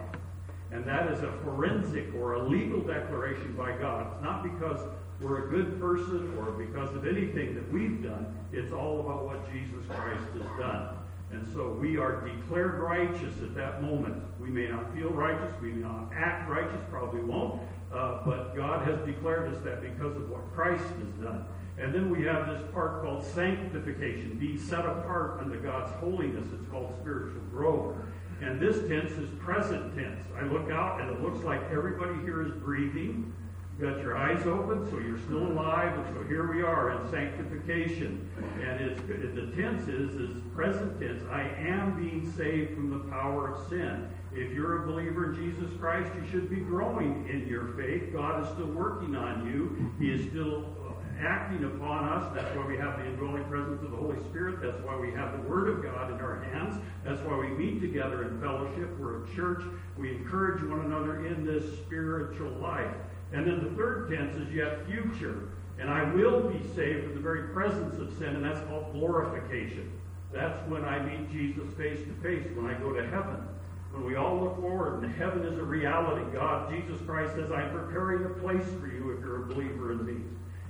And 0.71 0.85
that 0.85 1.11
is 1.11 1.23
a 1.23 1.31
forensic 1.43 2.13
or 2.15 2.33
a 2.33 2.47
legal 2.47 2.81
declaration 2.81 3.53
by 3.57 3.71
God. 3.77 4.07
It's 4.13 4.23
not 4.23 4.43
because 4.43 4.79
we're 5.21 5.47
a 5.47 5.49
good 5.49 5.79
person 5.79 6.33
or 6.37 6.51
because 6.51 6.95
of 6.95 7.05
anything 7.05 7.55
that 7.55 7.71
we've 7.71 8.01
done. 8.01 8.37
It's 8.53 8.71
all 8.71 9.01
about 9.01 9.25
what 9.25 9.51
Jesus 9.51 9.85
Christ 9.89 10.23
has 10.33 10.59
done. 10.59 10.95
And 11.31 11.47
so 11.53 11.69
we 11.73 11.97
are 11.97 12.21
declared 12.21 12.79
righteous 12.79 13.33
at 13.43 13.53
that 13.55 13.83
moment. 13.83 14.23
We 14.39 14.49
may 14.49 14.67
not 14.67 14.93
feel 14.95 15.09
righteous, 15.09 15.53
we 15.61 15.71
may 15.71 15.81
not 15.81 16.11
act 16.15 16.49
righteous, 16.49 16.81
probably 16.89 17.21
won't, 17.21 17.61
uh, 17.93 18.21
but 18.25 18.55
God 18.55 18.87
has 18.87 18.99
declared 19.05 19.53
us 19.53 19.61
that 19.63 19.81
because 19.81 20.15
of 20.15 20.29
what 20.29 20.41
Christ 20.55 20.83
has 20.83 21.23
done. 21.23 21.45
And 21.77 21.93
then 21.93 22.09
we 22.09 22.23
have 22.23 22.47
this 22.47 22.61
part 22.73 23.03
called 23.03 23.23
sanctification, 23.23 24.37
being 24.39 24.59
set 24.59 24.85
apart 24.85 25.39
unto 25.39 25.61
God's 25.61 25.91
holiness. 25.93 26.47
It's 26.53 26.69
called 26.69 26.93
spiritual 26.99 27.41
growth. 27.51 27.95
And 28.41 28.59
this 28.59 28.87
tense 28.87 29.11
is 29.11 29.29
present 29.39 29.95
tense. 29.95 30.23
I 30.37 30.43
look 30.43 30.71
out 30.71 31.01
and 31.01 31.09
it 31.09 31.21
looks 31.21 31.43
like 31.43 31.61
everybody 31.71 32.15
here 32.21 32.41
is 32.41 32.51
breathing. 32.63 33.33
Got 33.79 34.01
your 34.01 34.17
eyes 34.17 34.45
open, 34.45 34.85
so 34.91 34.99
you're 34.99 35.19
still 35.19 35.53
alive, 35.53 35.97
and 35.97 36.05
so 36.13 36.27
here 36.27 36.51
we 36.53 36.61
are 36.63 36.91
in 36.91 37.09
sanctification. 37.09 38.29
And 38.61 38.81
it's 38.81 38.99
the 38.99 39.55
tense 39.55 39.87
is 39.87 40.15
is 40.15 40.31
present 40.53 40.99
tense. 40.99 41.23
I 41.31 41.43
am 41.43 41.95
being 41.95 42.29
saved 42.35 42.75
from 42.75 42.89
the 42.89 43.09
power 43.09 43.53
of 43.53 43.69
sin. 43.69 44.09
If 44.33 44.51
you're 44.51 44.83
a 44.83 44.87
believer 44.87 45.31
in 45.31 45.35
Jesus 45.35 45.71
Christ, 45.79 46.11
you 46.13 46.29
should 46.29 46.49
be 46.49 46.57
growing 46.57 47.25
in 47.29 47.47
your 47.47 47.69
faith. 47.77 48.11
God 48.11 48.43
is 48.43 48.49
still 48.49 48.67
working 48.67 49.15
on 49.15 49.47
you. 49.47 49.93
He 49.97 50.11
is 50.11 50.29
still 50.29 50.65
uh, 50.85 51.25
acting 51.25 51.63
upon 51.63 52.03
us. 52.03 52.35
That's 52.35 52.53
why 52.57 52.67
we 52.67 52.75
have 52.75 52.99
the 52.99 53.05
indwelling 53.05 53.45
presence 53.45 53.81
of 53.81 53.91
the 53.91 53.97
Holy 53.97 54.21
Spirit. 54.25 54.61
That's 54.61 54.83
why 54.83 54.99
we 54.99 55.11
have 55.13 55.31
the 55.31 55.49
Word 55.49 55.69
of 55.69 55.81
God 55.81 56.11
in 56.11 56.19
our 56.19 56.43
hands. 56.51 56.83
That's 57.05 57.21
why 57.21 57.37
we 57.37 57.47
meet 57.47 57.79
together 57.79 58.27
in 58.27 58.41
fellowship. 58.41 58.89
We're 58.99 59.23
a 59.23 59.35
church. 59.35 59.63
We 59.97 60.17
encourage 60.17 60.61
one 60.63 60.81
another 60.81 61.25
in 61.25 61.45
this 61.45 61.63
spiritual 61.79 62.51
life. 62.59 62.93
And 63.31 63.45
then 63.45 63.63
the 63.63 63.69
third 63.75 64.09
tense 64.09 64.35
is 64.35 64.53
yet 64.53 64.85
future. 64.87 65.49
And 65.79 65.89
I 65.89 66.13
will 66.13 66.41
be 66.49 66.59
saved 66.75 67.05
from 67.05 67.15
the 67.15 67.21
very 67.21 67.53
presence 67.53 67.99
of 67.99 68.17
sin, 68.17 68.35
and 68.35 68.43
that's 68.43 68.59
called 68.67 68.91
glorification. 68.91 69.91
That's 70.33 70.57
when 70.69 70.83
I 70.83 70.99
meet 70.99 71.31
Jesus 71.31 71.73
face 71.75 71.99
to 71.99 72.13
face, 72.21 72.45
when 72.55 72.65
I 72.65 72.77
go 72.79 72.91
to 72.91 73.05
heaven. 73.07 73.47
When 73.91 74.05
we 74.05 74.15
all 74.15 74.39
look 74.39 74.59
forward 74.59 75.03
and 75.03 75.15
heaven 75.15 75.45
is 75.45 75.57
a 75.57 75.63
reality, 75.63 76.23
God, 76.31 76.71
Jesus 76.71 77.01
Christ 77.07 77.35
says, 77.35 77.51
I'm 77.51 77.71
preparing 77.71 78.25
a 78.25 78.29
place 78.29 78.65
for 78.79 78.87
you 78.87 79.11
if 79.11 79.21
you're 79.21 79.43
a 79.43 79.45
believer 79.47 79.93
in 79.93 80.05
me. 80.05 80.21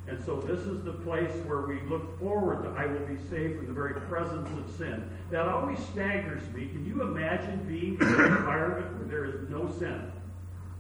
And 0.08 0.24
so 0.26 0.40
this 0.40 0.62
is 0.62 0.84
the 0.84 0.94
place 0.94 1.32
where 1.46 1.62
we 1.62 1.82
look 1.82 2.18
forward 2.18 2.64
that 2.64 2.78
I 2.78 2.86
will 2.86 3.06
be 3.06 3.18
saved 3.30 3.58
from 3.58 3.68
the 3.68 3.74
very 3.74 4.00
presence 4.02 4.50
of 4.58 4.76
sin. 4.76 5.08
That 5.30 5.48
always 5.48 5.78
staggers 5.92 6.42
me. 6.54 6.68
Can 6.68 6.86
you 6.86 7.02
imagine 7.02 7.64
being 7.68 7.98
in 8.00 8.08
an 8.08 8.38
environment 8.38 8.98
where 8.98 9.08
there 9.08 9.26
is 9.26 9.50
no 9.50 9.70
sin? 9.78 10.12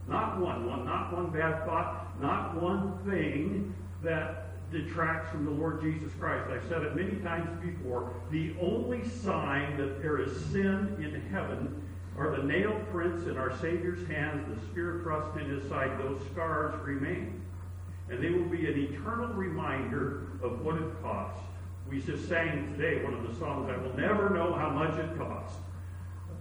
Not 0.09 0.39
one, 0.39 0.65
one, 0.67 0.85
not 0.85 1.13
one 1.13 1.29
bad 1.29 1.65
thought, 1.65 2.19
not 2.19 2.59
one 2.59 2.97
thing 3.07 3.73
that 4.03 4.47
detracts 4.71 5.29
from 5.31 5.45
the 5.45 5.51
Lord 5.51 5.81
Jesus 5.81 6.11
Christ. 6.19 6.49
I've 6.49 6.67
said 6.67 6.83
it 6.83 6.95
many 6.95 7.15
times 7.17 7.49
before. 7.63 8.11
The 8.31 8.55
only 8.59 9.07
sign 9.07 9.77
that 9.77 10.01
there 10.01 10.19
is 10.19 10.45
sin 10.47 10.95
in 10.99 11.21
heaven 11.31 11.81
are 12.17 12.35
the 12.35 12.43
nail 12.43 12.79
prints 12.91 13.25
in 13.27 13.37
our 13.37 13.55
Savior's 13.57 14.05
hands, 14.07 14.47
the 14.53 14.59
spear 14.67 14.99
thrust 15.03 15.37
in 15.37 15.49
his 15.49 15.67
side. 15.69 15.91
Those 15.99 16.19
scars 16.31 16.73
remain. 16.83 17.41
And 18.09 18.23
they 18.23 18.31
will 18.31 18.49
be 18.49 18.67
an 18.67 18.77
eternal 18.77 19.27
reminder 19.29 20.23
of 20.41 20.65
what 20.65 20.75
it 20.77 21.01
cost. 21.03 21.39
We 21.87 22.01
just 22.01 22.27
sang 22.27 22.75
today 22.75 23.03
one 23.03 23.13
of 23.13 23.27
the 23.27 23.35
songs, 23.39 23.69
I 23.69 23.77
will 23.77 23.95
never 23.95 24.29
know 24.31 24.53
how 24.53 24.69
much 24.69 24.97
it 24.99 25.17
cost. 25.17 25.55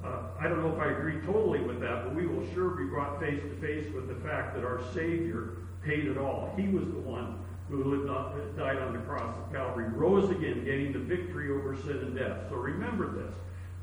Uh, 0.05 0.21
I 0.39 0.49
don't 0.49 0.63
know 0.63 0.73
if 0.73 0.81
I 0.81 0.93
agree 0.93 1.21
totally 1.27 1.61
with 1.61 1.81
that, 1.81 2.05
but 2.05 2.15
we 2.15 2.27
will 2.27 2.47
sure 2.55 2.71
be 2.71 2.85
brought 2.85 3.19
face 3.21 3.43
to 3.43 3.57
face 3.61 3.93
with 3.93 4.09
the 4.09 4.15
fact 4.27 4.55
that 4.55 4.65
our 4.65 4.81
Savior 4.95 5.57
paid 5.85 6.07
it 6.07 6.19
all. 6.19 6.55
He 6.57 6.69
was 6.69 6.85
the 6.85 7.01
one 7.01 7.39
who 7.69 7.85
lived 7.85 8.09
on, 8.09 8.55
died 8.57 8.79
on 8.79 8.93
the 8.93 9.01
cross 9.01 9.37
of 9.37 9.53
Calvary, 9.53 9.89
rose 9.89 10.31
again, 10.31 10.65
gaining 10.65 10.93
the 10.93 10.99
victory 10.99 11.51
over 11.51 11.77
sin 11.77 11.99
and 11.99 12.17
death. 12.17 12.39
So 12.49 12.57
remember 12.57 13.11
this, 13.11 13.35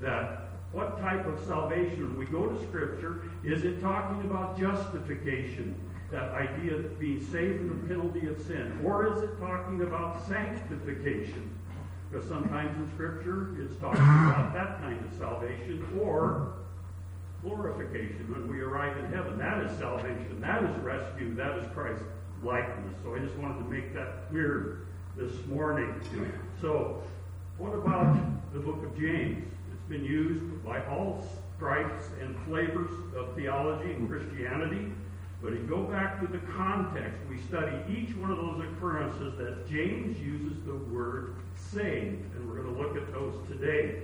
that 0.01 0.49
what 0.71 0.99
type 0.99 1.25
of 1.27 1.39
salvation, 1.45 2.15
when 2.15 2.17
we 2.17 2.25
go 2.25 2.47
to 2.47 2.67
Scripture, 2.67 3.23
is 3.43 3.63
it 3.63 3.81
talking 3.81 4.21
about 4.21 4.57
justification, 4.59 5.75
that 6.11 6.31
idea 6.31 6.75
of 6.75 6.99
being 6.99 7.19
saved 7.31 7.59
from 7.59 7.81
the 7.81 7.87
penalty 7.87 8.27
of 8.27 8.41
sin, 8.41 8.79
or 8.83 9.13
is 9.15 9.23
it 9.23 9.39
talking 9.39 9.81
about 9.81 10.25
sanctification? 10.27 11.49
Because 12.15 12.29
sometimes 12.29 12.77
in 12.77 12.89
Scripture 12.93 13.49
it's 13.59 13.75
talking 13.75 14.01
about 14.01 14.53
that 14.53 14.79
kind 14.79 14.97
of 15.03 15.17
salvation, 15.19 15.85
or 15.99 16.53
glorification, 17.43 18.31
when 18.31 18.47
we 18.47 18.61
arrive 18.61 18.95
in 18.95 19.11
heaven. 19.11 19.37
That 19.37 19.61
is 19.63 19.77
salvation. 19.77 20.39
That 20.39 20.63
is 20.63 20.77
rescue. 20.77 21.35
That 21.35 21.57
is 21.57 21.65
Christ 21.73 22.01
likeness. 22.41 22.95
So 23.03 23.15
I 23.15 23.19
just 23.19 23.35
wanted 23.35 23.57
to 23.57 23.69
make 23.69 23.93
that 23.95 24.29
clear 24.29 24.87
this 25.17 25.33
morning. 25.47 25.93
So, 26.61 27.03
what 27.57 27.73
about 27.73 28.17
the 28.53 28.59
book 28.59 28.81
of 28.85 28.97
James? 28.97 29.45
It's 29.73 29.89
been 29.89 30.05
used 30.05 30.41
by 30.63 30.85
all 30.85 31.21
stripes 31.57 32.05
and 32.21 32.33
flavors 32.45 32.91
of 33.17 33.35
theology 33.35 33.91
and 33.91 34.07
Christianity. 34.07 34.93
But 35.45 35.53
if 35.53 35.59
you 35.59 35.67
go 35.67 35.83
back 35.83 36.19
to 36.21 36.27
the 36.27 36.39
context, 36.53 37.19
we 37.29 37.39
study 37.39 37.77
each 37.87 38.15
one 38.17 38.31
of 38.31 38.37
those 38.37 38.65
occurrences 38.65 39.37
that 39.37 39.69
James 39.69 40.19
uses 40.19 40.57
the 40.65 40.73
word 40.73 41.35
saved. 41.71 42.33
And 42.33 42.49
we're 42.49 42.63
going 42.63 42.75
to 42.75 42.81
look 42.81 42.97
at 42.97 43.13
those 43.13 43.35
today. 43.47 43.99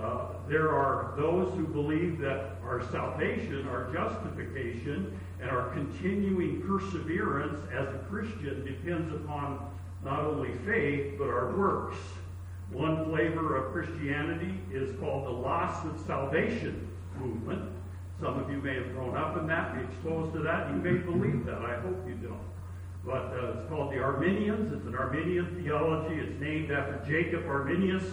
Uh, 0.00 0.28
there 0.48 0.70
are 0.70 1.12
those 1.18 1.52
who 1.52 1.66
believe 1.66 2.18
that 2.20 2.52
our 2.64 2.82
salvation, 2.90 3.68
our 3.68 3.92
justification, 3.92 5.20
and 5.42 5.50
our 5.50 5.68
continuing 5.74 6.62
perseverance 6.62 7.60
as 7.74 7.86
a 7.88 7.98
Christian 8.08 8.64
depends 8.64 9.12
upon 9.12 9.70
not 10.02 10.20
only 10.20 10.52
faith, 10.64 11.16
but 11.18 11.28
our 11.28 11.54
works. 11.58 11.98
One 12.72 13.04
flavor 13.04 13.54
of 13.56 13.74
Christianity 13.74 14.54
is 14.72 14.98
called 14.98 15.26
the 15.26 15.30
loss 15.30 15.84
of 15.84 16.00
salvation 16.06 16.88
movement. 17.18 17.69
Some 18.20 18.38
of 18.38 18.50
you 18.50 18.58
may 18.58 18.74
have 18.74 18.92
grown 18.92 19.16
up 19.16 19.38
in 19.38 19.46
that, 19.46 19.74
be 19.74 19.82
exposed 19.82 20.34
to 20.34 20.40
that. 20.40 20.68
You 20.68 20.76
may 20.76 20.98
believe 20.98 21.46
that. 21.46 21.62
I 21.62 21.80
hope 21.80 22.06
you 22.06 22.14
don't. 22.16 22.38
But 23.04 23.32
uh, 23.32 23.54
it's 23.56 23.68
called 23.70 23.92
the 23.94 23.98
Arminians. 23.98 24.72
It's 24.74 24.86
an 24.86 24.94
Arminian 24.94 25.62
theology. 25.62 26.16
It's 26.16 26.38
named 26.38 26.70
after 26.70 27.02
Jacob 27.08 27.46
Arminius, 27.46 28.04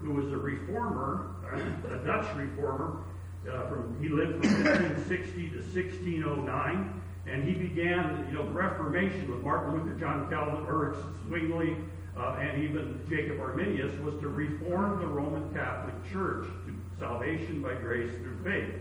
who 0.00 0.12
was 0.12 0.30
a 0.32 0.36
reformer, 0.36 1.30
a 1.90 2.06
Dutch 2.06 2.26
reformer. 2.36 3.04
Uh, 3.50 3.68
from 3.68 3.96
he 4.02 4.08
lived 4.08 4.44
from 4.44 4.64
1560 4.64 5.50
to 5.50 5.56
1609, 5.56 7.02
and 7.26 7.44
he 7.44 7.54
began, 7.54 8.26
you 8.28 8.36
know, 8.36 8.44
the 8.44 8.52
Reformation 8.52 9.30
with 9.30 9.42
Martin 9.42 9.74
Luther, 9.74 9.98
John 9.98 10.28
Calvin, 10.28 10.66
Ulrich 10.66 10.96
Zwingli, 11.26 11.76
uh, 12.18 12.36
and 12.38 12.62
even 12.62 13.00
Jacob 13.08 13.40
Arminius 13.40 13.98
was 14.00 14.14
to 14.20 14.28
reform 14.28 15.00
the 15.00 15.06
Roman 15.06 15.52
Catholic 15.54 15.94
Church 16.12 16.46
to 16.66 16.74
salvation 16.98 17.62
by 17.62 17.74
grace 17.74 18.12
through 18.12 18.38
faith. 18.44 18.74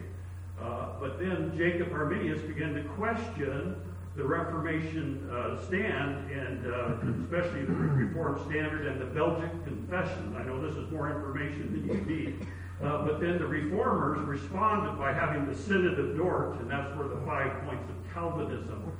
Uh, 0.62 0.88
but 1.00 1.19
then 1.19 1.51
Jacob 1.57 1.91
Arminius 1.91 2.41
began 2.41 2.74
to 2.74 2.83
question 2.95 3.75
the 4.15 4.24
Reformation 4.24 5.27
uh, 5.31 5.60
stand, 5.65 6.29
and 6.31 6.67
uh, 6.67 6.95
especially 7.24 7.65
the 7.65 7.74
Reformed 7.74 8.39
Standard 8.48 8.86
and 8.86 9.01
the 9.01 9.05
Belgic 9.05 9.51
Confession. 9.65 10.36
I 10.38 10.43
know 10.43 10.62
this 10.62 10.75
is 10.75 10.91
more 10.91 11.10
information 11.10 11.74
than 11.74 11.88
you 11.88 12.01
need. 12.05 12.48
Uh, 12.83 13.05
but 13.05 13.19
then 13.19 13.39
the 13.39 13.48
Reformers 13.48 14.19
responded 14.27 14.98
by 15.00 15.13
having 15.13 15.48
the 15.48 15.55
Synod 15.55 15.98
of 16.00 16.17
Dort, 16.17 16.60
and 16.60 16.69
that's 16.69 16.95
where 16.98 17.07
the 17.07 17.19
five 17.25 17.51
points 17.65 17.89
of 17.89 18.13
Calvinism 18.13 18.91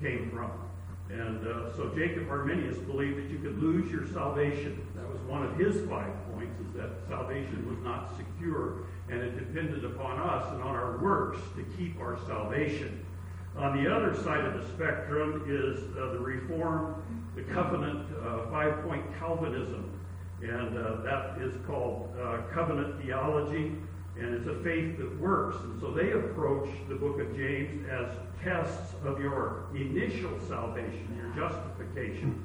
came 0.00 0.30
from. 0.30 0.50
And 1.12 1.46
uh, 1.46 1.76
so 1.76 1.92
Jacob 1.94 2.30
Arminius 2.30 2.78
believed 2.78 3.18
that 3.18 3.30
you 3.30 3.38
could 3.38 3.62
lose 3.62 3.90
your 3.92 4.06
salvation. 4.06 4.86
That 4.96 5.06
was 5.06 5.20
one 5.22 5.44
of 5.44 5.56
his 5.56 5.86
five 5.86 6.10
points, 6.32 6.58
is 6.60 6.72
that 6.74 6.90
salvation 7.06 7.68
was 7.68 7.78
not 7.84 8.16
secure, 8.16 8.86
and 9.10 9.20
it 9.20 9.38
depended 9.38 9.84
upon 9.84 10.18
us 10.18 10.50
and 10.52 10.62
on 10.62 10.74
our 10.74 10.96
works 10.98 11.38
to 11.56 11.64
keep 11.76 12.00
our 12.00 12.18
salvation. 12.26 13.04
On 13.58 13.84
the 13.84 13.94
other 13.94 14.14
side 14.22 14.42
of 14.42 14.54
the 14.54 14.66
spectrum 14.72 15.44
is 15.46 15.78
uh, 15.98 16.12
the 16.12 16.18
Reform, 16.18 17.02
the 17.36 17.42
Covenant, 17.42 18.08
uh, 18.24 18.46
five-point 18.50 19.04
Calvinism. 19.18 19.90
And 20.42 20.78
uh, 20.78 21.02
that 21.02 21.42
is 21.42 21.52
called 21.66 22.16
uh, 22.18 22.38
covenant 22.52 23.00
theology, 23.02 23.76
and 24.18 24.34
it's 24.34 24.46
a 24.46 24.54
faith 24.62 24.98
that 24.98 25.18
works. 25.18 25.56
And 25.62 25.80
so 25.80 25.90
they 25.90 26.12
approach 26.12 26.68
the 26.88 26.94
book 26.94 27.20
of 27.20 27.34
James 27.36 27.86
as 27.90 28.08
tests 28.42 28.94
of 29.04 29.20
your 29.20 29.66
initial 29.74 30.38
salvation, 30.46 31.08
your 31.16 31.48
justification. 31.48 32.44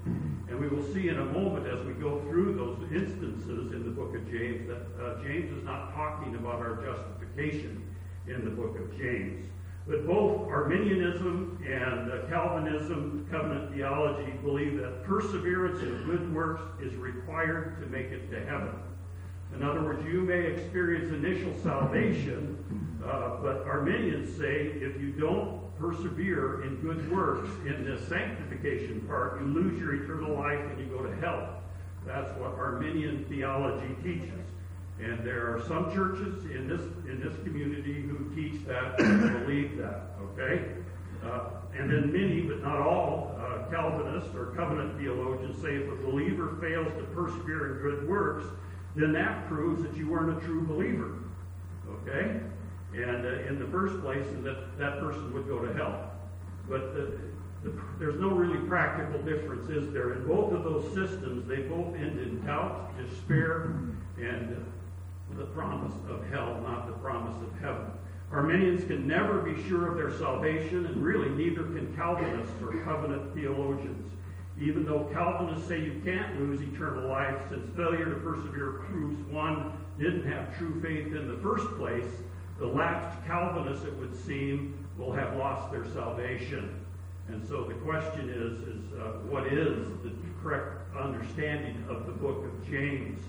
And 0.49 0.59
we 0.59 0.67
will 0.69 0.83
see 0.93 1.09
in 1.09 1.19
a 1.19 1.25
moment 1.25 1.67
as 1.67 1.85
we 1.85 1.93
go 1.93 2.21
through 2.21 2.55
those 2.55 2.91
instances 2.91 3.73
in 3.73 3.83
the 3.83 3.91
book 3.91 4.15
of 4.15 4.29
James 4.31 4.67
that 4.67 5.03
uh, 5.03 5.23
James 5.23 5.51
is 5.51 5.63
not 5.63 5.93
talking 5.93 6.35
about 6.35 6.55
our 6.55 6.75
justification 6.75 7.83
in 8.27 8.45
the 8.45 8.51
book 8.51 8.77
of 8.79 8.97
James. 8.97 9.45
But 9.87 10.05
both 10.05 10.49
Arminianism 10.49 11.63
and 11.65 12.11
uh, 12.11 12.27
Calvinism, 12.27 13.25
covenant 13.31 13.73
theology, 13.73 14.31
believe 14.43 14.77
that 14.77 15.03
perseverance 15.05 15.81
in 15.81 16.03
good 16.05 16.33
works 16.33 16.61
is 16.81 16.93
required 16.95 17.79
to 17.81 17.87
make 17.87 18.07
it 18.07 18.29
to 18.31 18.45
heaven. 18.45 18.73
In 19.55 19.63
other 19.63 19.81
words, 19.81 20.05
you 20.05 20.21
may 20.21 20.39
experience 20.45 21.11
initial 21.13 21.53
salvation, 21.63 22.57
uh, 23.03 23.37
but 23.41 23.63
Arminians 23.65 24.35
say 24.37 24.73
if 24.75 24.99
you 25.01 25.11
don't 25.11 25.61
persevere 25.79 26.63
in 26.63 26.75
good 26.77 27.11
works 27.11 27.49
in 27.65 27.83
this 27.83 28.07
sanctification 28.07 29.01
part, 29.01 29.39
you 29.39 29.47
lose 29.47 29.79
your 29.79 29.95
eternal 29.95 30.35
life 30.35 30.59
and 30.59 30.79
you 30.79 30.85
go 30.85 31.03
to 31.03 31.15
hell. 31.17 31.61
That's 32.05 32.29
what 32.39 32.53
Arminian 32.53 33.25
theology 33.25 33.95
teaches. 34.03 34.45
And 34.99 35.25
there 35.25 35.55
are 35.55 35.63
some 35.67 35.93
churches 35.93 36.45
in 36.45 36.67
this 36.67 36.81
in 37.07 37.21
this 37.21 37.35
community 37.43 38.01
who 38.01 38.33
teach 38.33 38.65
that 38.65 38.99
and 38.99 39.45
believe 39.45 39.77
that. 39.77 40.13
Okay, 40.21 40.65
uh, 41.23 41.49
and 41.77 41.89
then 41.89 42.11
many, 42.11 42.41
but 42.41 42.63
not 42.63 42.79
all, 42.79 43.35
uh, 43.39 43.69
Calvinists 43.69 44.33
or 44.35 44.47
covenant 44.55 44.97
theologians 44.97 45.61
say 45.61 45.75
if 45.75 45.91
a 45.91 45.95
believer 45.97 46.57
fails 46.59 46.87
to 46.97 47.03
persevere 47.13 47.75
in 47.75 47.81
good 47.81 48.07
works, 48.09 48.45
then 48.97 49.13
that 49.13 49.47
proves 49.47 49.83
that 49.83 49.95
you 49.95 50.09
weren't 50.09 50.37
a 50.37 50.45
true 50.45 50.65
believer. 50.65 51.19
Okay, 51.89 52.39
and 52.93 53.25
uh, 53.25 53.47
in 53.47 53.59
the 53.59 53.67
first 53.67 54.01
place, 54.01 54.25
that 54.43 54.77
that 54.77 54.99
person 54.99 55.33
would 55.33 55.47
go 55.47 55.59
to 55.59 55.73
hell. 55.73 56.11
But 56.67 56.93
the, 56.93 57.17
the, 57.63 57.73
there's 57.99 58.19
no 58.19 58.29
really 58.29 58.65
practical 58.67 59.21
difference, 59.21 59.69
is 59.69 59.93
there? 59.93 60.13
In 60.13 60.27
both 60.27 60.51
of 60.51 60.63
those 60.63 60.85
systems, 60.93 61.47
they 61.47 61.61
both 61.61 61.95
end 61.95 62.19
in 62.19 62.45
doubt, 62.45 62.91
despair, 62.97 63.73
and 64.17 64.65
the 65.37 65.45
promise 65.45 65.93
of 66.09 66.27
hell, 66.29 66.59
not 66.63 66.87
the 66.87 66.93
promise 66.93 67.35
of 67.35 67.59
heaven. 67.59 67.85
Arminians 68.31 68.83
can 68.85 69.07
never 69.07 69.39
be 69.39 69.61
sure 69.67 69.87
of 69.89 69.95
their 69.95 70.11
salvation, 70.17 70.85
and 70.85 71.03
really 71.03 71.29
neither 71.29 71.63
can 71.63 71.95
Calvinists 71.95 72.61
or 72.61 72.73
covenant 72.83 73.33
theologians. 73.33 74.11
Even 74.59 74.85
though 74.85 75.09
Calvinists 75.13 75.67
say 75.67 75.79
you 75.79 76.01
can't 76.03 76.39
lose 76.39 76.61
eternal 76.61 77.07
life, 77.07 77.35
since 77.49 77.69
failure 77.75 78.05
to 78.05 78.15
persevere 78.21 78.83
proves 78.87 79.19
one 79.31 79.71
didn't 79.99 80.25
have 80.31 80.57
true 80.57 80.81
faith 80.81 81.07
in 81.07 81.27
the 81.27 81.37
first 81.37 81.67
place, 81.77 82.09
the 82.59 82.65
lapsed 82.65 83.23
Calvinists, 83.27 83.85
it 83.85 83.95
would 83.97 84.15
seem, 84.15 84.73
will 84.97 85.13
have 85.13 85.35
lost 85.35 85.71
their 85.71 85.85
salvation. 85.93 86.73
And 87.27 87.45
so 87.45 87.65
the 87.65 87.75
question 87.75 88.29
is, 88.29 88.59
is 88.61 88.93
uh, 88.93 89.19
what 89.29 89.45
is 89.47 89.87
the 90.03 90.11
correct 90.41 90.95
understanding 90.97 91.83
of 91.89 92.05
the 92.05 92.13
book 92.13 92.45
of 92.45 92.69
James? 92.69 93.19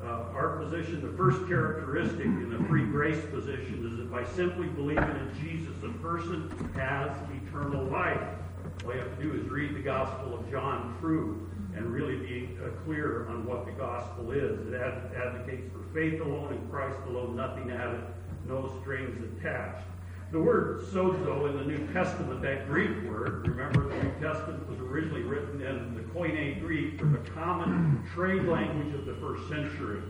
Uh, 0.00 0.26
our 0.32 0.58
position, 0.62 1.00
the 1.02 1.16
first 1.16 1.48
characteristic 1.48 2.24
in 2.24 2.50
the 2.50 2.68
free 2.68 2.84
grace 2.84 3.20
position 3.32 3.84
is 3.90 3.96
that 3.96 4.10
by 4.12 4.24
simply 4.36 4.68
believing 4.68 5.02
in 5.02 5.30
Jesus, 5.42 5.74
a 5.82 5.88
person 6.00 6.48
has 6.76 7.10
eternal 7.42 7.84
life. 7.86 8.37
All 8.84 8.94
you 8.94 9.00
have 9.00 9.16
to 9.16 9.22
do 9.22 9.34
is 9.34 9.48
read 9.50 9.74
the 9.74 9.80
Gospel 9.82 10.38
of 10.38 10.50
John 10.50 10.96
through 11.00 11.48
and 11.74 11.86
really 11.86 12.16
be 12.16 12.50
uh, 12.64 12.70
clear 12.84 13.28
on 13.28 13.46
what 13.46 13.66
the 13.66 13.72
gospel 13.72 14.32
is. 14.32 14.58
It 14.66 14.74
ad- 14.74 15.12
advocates 15.16 15.70
for 15.72 15.82
faith 15.94 16.20
alone 16.20 16.52
in 16.52 16.68
Christ 16.68 16.98
alone, 17.06 17.36
nothing 17.36 17.70
added, 17.70 18.00
no 18.46 18.78
strings 18.80 19.22
attached. 19.36 19.84
The 20.30 20.40
word 20.40 20.80
sozo 20.92 21.48
in 21.48 21.56
the 21.56 21.64
New 21.64 21.92
Testament, 21.92 22.42
that 22.42 22.66
Greek 22.66 22.90
word, 23.08 23.48
remember 23.48 23.88
the 23.88 24.02
New 24.02 24.12
Testament 24.20 24.68
was 24.68 24.78
originally 24.78 25.22
written 25.22 25.62
in 25.62 25.94
the 25.94 26.02
Koine 26.12 26.60
Greek, 26.60 26.98
the 26.98 27.30
common 27.30 28.04
trade 28.14 28.44
language 28.44 28.94
of 28.94 29.06
the 29.06 29.14
first 29.14 29.48
century. 29.48 30.02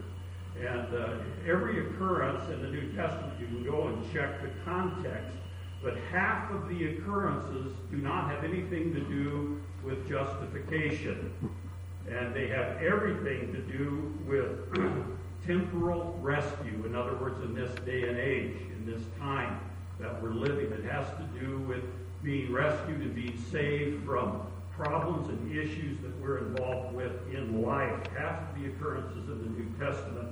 And 0.59 0.93
uh, 0.93 1.19
every 1.47 1.87
occurrence 1.87 2.51
in 2.51 2.63
the 2.63 2.69
New 2.69 2.93
Testament, 2.93 3.39
you 3.41 3.47
can 3.47 3.65
go 3.65 3.87
and 3.87 4.13
check 4.13 4.43
the 4.43 4.51
context, 4.65 5.37
but 5.83 5.97
half 6.11 6.51
of 6.51 6.69
the 6.69 6.89
occurrences 6.89 7.73
do 7.91 7.99
not 7.99 8.31
have 8.31 8.45
anything 8.45 8.93
to 8.95 9.01
do 9.01 9.61
with 9.85 10.09
justification. 10.09 11.33
And 12.11 12.35
they 12.35 12.49
have 12.49 12.83
everything 12.83 13.53
to 13.53 13.61
do 13.61 14.19
with 14.27 14.75
temporal 15.47 16.19
rescue. 16.21 16.85
In 16.85 16.95
other 16.95 17.15
words, 17.15 17.39
in 17.43 17.55
this 17.55 17.73
day 17.87 18.09
and 18.09 18.19
age, 18.19 18.57
in 18.73 18.87
this 18.87 19.03
time 19.19 19.61
that 20.01 20.21
we're 20.23 20.33
living, 20.33 20.73
it 20.73 20.85
has 20.85 21.07
to 21.07 21.41
do 21.41 21.59
with 21.61 21.85
being 22.23 22.53
rescued 22.53 23.01
and 23.01 23.15
being 23.15 23.39
saved 23.51 24.05
from 24.05 24.43
problems 24.73 25.29
and 25.29 25.57
issues 25.57 25.99
that 26.01 26.17
we're 26.21 26.39
involved 26.39 26.95
with 26.95 27.13
in 27.33 27.63
life. 27.63 28.07
Half 28.17 28.51
of 28.51 28.61
the 28.63 28.69
occurrences 28.69 29.29
in 29.29 29.39
the 29.43 29.51
New 29.51 29.69
Testament. 29.79 30.29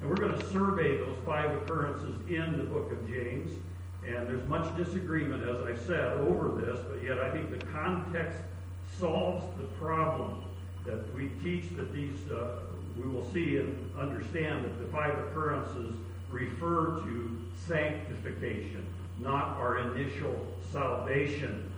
And 0.00 0.08
we're 0.08 0.16
going 0.16 0.38
to 0.38 0.50
survey 0.50 0.98
those 0.98 1.16
five 1.26 1.50
occurrences 1.62 2.14
in 2.28 2.58
the 2.58 2.64
book 2.64 2.92
of 2.92 3.08
James. 3.08 3.50
And 4.08 4.26
there's 4.26 4.46
much 4.48 4.74
disagreement, 4.76 5.42
as 5.42 5.62
I 5.66 5.86
said, 5.86 6.12
over 6.18 6.60
this, 6.60 6.80
but 6.88 7.02
yet 7.02 7.18
I 7.18 7.30
think 7.30 7.50
the 7.50 7.64
context 7.66 8.38
solves 8.98 9.44
the 9.58 9.66
problem 9.78 10.44
that 10.86 11.14
we 11.14 11.30
teach 11.42 11.68
that 11.76 11.92
these, 11.92 12.30
uh, 12.30 12.60
we 12.96 13.08
will 13.08 13.30
see 13.32 13.58
and 13.58 13.90
understand 13.98 14.64
that 14.64 14.78
the 14.80 14.86
five 14.90 15.16
occurrences 15.18 15.94
refer 16.30 17.00
to 17.02 17.38
sanctification, 17.66 18.84
not 19.20 19.58
our 19.58 19.78
initial 19.78 20.46
salvation. 20.72 21.70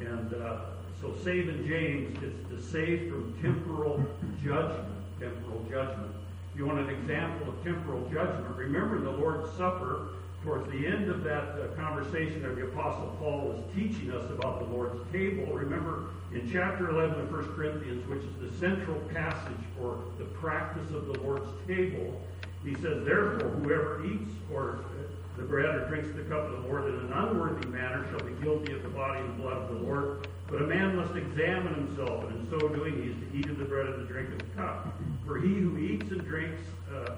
And 0.00 0.34
uh, 0.34 0.60
so 1.02 1.14
saving 1.22 1.66
James 1.66 2.16
is 2.22 2.34
to 2.48 2.62
save 2.72 3.10
from 3.10 3.38
temporal 3.42 4.02
judgment, 4.42 4.88
temporal 5.20 5.64
judgment. 5.70 6.12
You 6.56 6.66
want 6.66 6.78
an 6.78 6.88
example 6.88 7.48
of 7.48 7.62
temporal 7.62 8.08
judgment, 8.08 8.56
remember 8.56 9.00
the 9.00 9.10
Lord's 9.10 9.50
Supper 9.56 10.08
towards 10.44 10.70
the 10.70 10.86
end 10.86 11.10
of 11.10 11.24
that 11.24 11.56
uh, 11.58 11.68
conversation 11.74 12.42
that 12.42 12.54
the 12.54 12.64
Apostle 12.64 13.16
Paul 13.18 13.52
is 13.56 13.74
teaching 13.74 14.12
us 14.12 14.30
about 14.30 14.60
the 14.60 14.76
Lord's 14.76 15.00
table, 15.10 15.46
remember 15.52 16.10
in 16.32 16.48
chapter 16.52 16.90
11 16.90 17.18
of 17.18 17.32
1 17.32 17.54
Corinthians, 17.54 18.06
which 18.08 18.22
is 18.22 18.52
the 18.52 18.58
central 18.58 19.00
passage 19.14 19.64
for 19.78 20.04
the 20.18 20.24
practice 20.24 20.90
of 20.90 21.06
the 21.06 21.18
Lord's 21.20 21.48
table, 21.66 22.20
he 22.62 22.74
says, 22.74 23.04
Therefore, 23.04 23.48
whoever 23.48 24.04
eats 24.04 24.30
or 24.52 24.80
uh, 24.80 25.04
the 25.36 25.42
bread 25.42 25.74
or 25.74 25.88
drinks 25.88 26.08
the 26.14 26.22
cup 26.24 26.44
of 26.44 26.62
the 26.62 26.68
Lord 26.68 26.84
in 26.88 27.00
an 27.00 27.12
unworthy 27.12 27.66
manner 27.68 28.06
shall 28.10 28.26
be 28.26 28.34
guilty 28.42 28.72
of 28.72 28.82
the 28.82 28.88
body 28.90 29.20
and 29.20 29.36
blood 29.38 29.56
of 29.56 29.68
the 29.68 29.86
Lord. 29.86 30.28
But 30.46 30.62
a 30.62 30.66
man 30.66 30.96
must 30.96 31.16
examine 31.16 31.74
himself, 31.74 32.24
and 32.24 32.40
in 32.40 32.50
so 32.50 32.68
doing 32.68 33.02
he 33.02 33.10
is 33.10 33.16
to 33.16 33.38
eat 33.38 33.50
of 33.50 33.58
the 33.58 33.64
bread 33.64 33.86
and 33.86 34.06
to 34.06 34.12
drink 34.12 34.30
of 34.30 34.38
the 34.38 34.44
cup. 34.56 34.94
For 35.26 35.38
he 35.40 35.54
who 35.54 35.78
eats 35.78 36.10
and 36.10 36.22
drinks, 36.24 36.60
uh, 36.94 37.14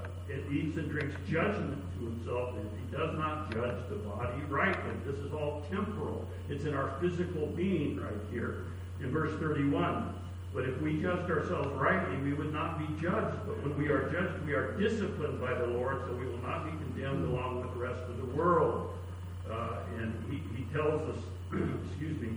eats 0.51 0.77
and 0.77 0.91
drinks 0.91 1.17
judgment 1.29 1.83
to 1.99 2.05
himself, 2.07 2.55
and 2.57 2.69
he 2.79 2.97
does 2.97 3.17
not 3.19 3.53
judge 3.53 3.77
the 3.89 3.97
body 3.97 4.43
rightly. 4.49 4.93
This 5.05 5.19
is 5.21 5.33
all 5.33 5.65
temporal. 5.71 6.27
It's 6.49 6.65
in 6.65 6.75
our 6.75 6.95
physical 7.01 7.47
being 7.49 8.01
right 8.01 8.13
here. 8.31 8.65
In 9.01 9.11
verse 9.11 9.39
31, 9.41 10.15
but 10.55 10.65
if 10.65 10.81
we 10.81 11.03
judged 11.03 11.31
ourselves 11.31 11.69
rightly, 11.75 12.17
we 12.19 12.33
would 12.33 12.51
not 12.51 12.79
be 12.79 12.87
judged. 13.01 13.37
But 13.47 13.63
when 13.63 13.77
we 13.77 13.89
are 13.89 14.11
judged, 14.11 14.43
we 14.47 14.55
are 14.55 14.73
disciplined 14.81 15.39
by 15.39 15.53
the 15.53 15.67
Lord, 15.67 16.01
so 16.07 16.17
we 16.17 16.27
will 16.27 16.39
not 16.39 16.65
be 16.65 16.71
condemned 16.71 17.29
along 17.29 17.61
with 17.61 17.75
the 17.75 17.81
rest 17.81 18.03
of 18.09 18.17
the 18.17 18.25
world. 18.35 18.91
Uh, 19.51 19.81
and 19.99 20.15
he, 20.31 20.41
he 20.57 20.65
tells 20.73 21.03
us, 21.15 21.23
excuse 21.53 22.19
me, 22.23 22.31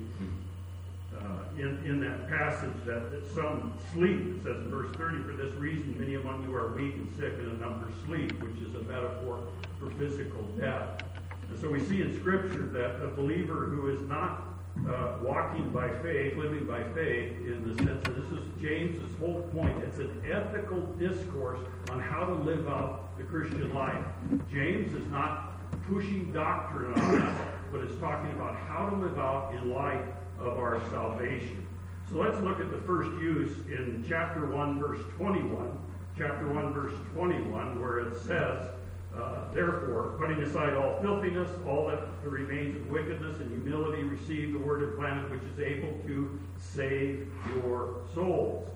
in, 1.60 1.84
in 1.86 2.00
that 2.00 2.30
passage 2.30 2.74
that, 2.86 3.12
that 3.12 3.25
some 3.36 3.74
sleep. 3.94 4.38
It 4.38 4.44
says 4.44 4.58
in 4.58 4.70
verse 4.70 4.96
30, 4.96 5.24
For 5.24 5.34
this 5.34 5.54
reason, 5.56 5.96
many 6.00 6.16
among 6.16 6.44
you 6.44 6.56
are 6.56 6.74
weak 6.74 6.96
and 6.96 7.13
sick, 7.16 7.34
and 7.34 7.51
a 7.51 7.60
number 7.60 7.88
sleep, 8.06 8.32
which 8.42 8.58
is 8.66 8.74
a 8.75 8.84
metaphor 8.84 9.48
for 9.80 9.89
physical 9.92 10.44
death. 10.58 11.04
And 11.50 11.60
so 11.60 11.70
we 11.70 11.80
see 11.80 12.01
in 12.01 12.18
Scripture 12.20 12.68
that 12.68 13.04
a 13.04 13.08
believer 13.10 13.66
who 13.66 13.89
is 13.89 14.01
not 14.08 14.44
uh, 14.88 15.18
walking 15.22 15.70
by 15.72 15.89
faith, 16.01 16.38
living 16.38 16.66
by 16.66 16.84
faith, 16.94 17.34
in 17.39 17.68
the 17.68 17.75
sense 17.84 18.01
that 18.04 18.15
this 18.15 18.39
is 18.39 18.45
James's 18.62 19.17
whole 19.19 19.41
point. 19.54 19.78
It's 19.84 19.98
an 19.98 20.24
ethical 20.32 20.82
discourse 20.98 21.60
on 21.91 22.00
how 22.00 22.24
to 22.24 22.34
live 22.34 22.67
out 22.67 23.17
the 23.17 23.24
Christian 23.24 23.74
life. 23.74 24.06
James 24.52 24.93
is 24.93 25.06
not 25.08 25.60
pushing 25.89 26.32
doctrine 26.32 26.93
on 26.93 27.22
us, 27.22 27.41
but 27.72 27.82
is 27.82 28.00
talking 28.00 28.32
about 28.32 28.56
how 28.56 28.89
to 28.89 28.95
live 28.95 29.17
out 29.19 29.54
in 29.56 29.74
light 29.74 30.06
of 30.39 30.58
our 30.58 30.82
salvation. 30.89 31.65
So 32.10 32.17
let's 32.17 32.39
look 32.41 32.60
at 32.60 32.71
the 32.71 32.80
first 32.80 33.12
use 33.21 33.56
in 33.67 34.04
chapter 34.08 34.45
1, 34.47 34.80
verse 34.80 35.02
21. 35.17 35.78
Chapter 36.17 36.47
1, 36.47 36.73
verse 36.73 36.93
21, 37.13 37.80
where 37.80 37.99
it 37.99 38.15
says, 38.21 38.69
uh, 39.15 39.52
Therefore, 39.54 40.15
putting 40.19 40.41
aside 40.43 40.73
all 40.73 40.99
filthiness, 41.02 41.49
all 41.67 41.88
that 41.88 42.02
remains 42.23 42.75
of 42.75 42.89
wickedness 42.89 43.39
and 43.39 43.49
humility, 43.52 44.04
receive 44.04 44.54
the 44.54 44.60
word 44.60 44.84
implanted 44.84 45.32
which 45.32 45.43
is 45.43 45.60
able 45.60 45.97
to 46.08 46.39
save 46.58 47.28
your 47.56 48.02
souls. 48.13 48.67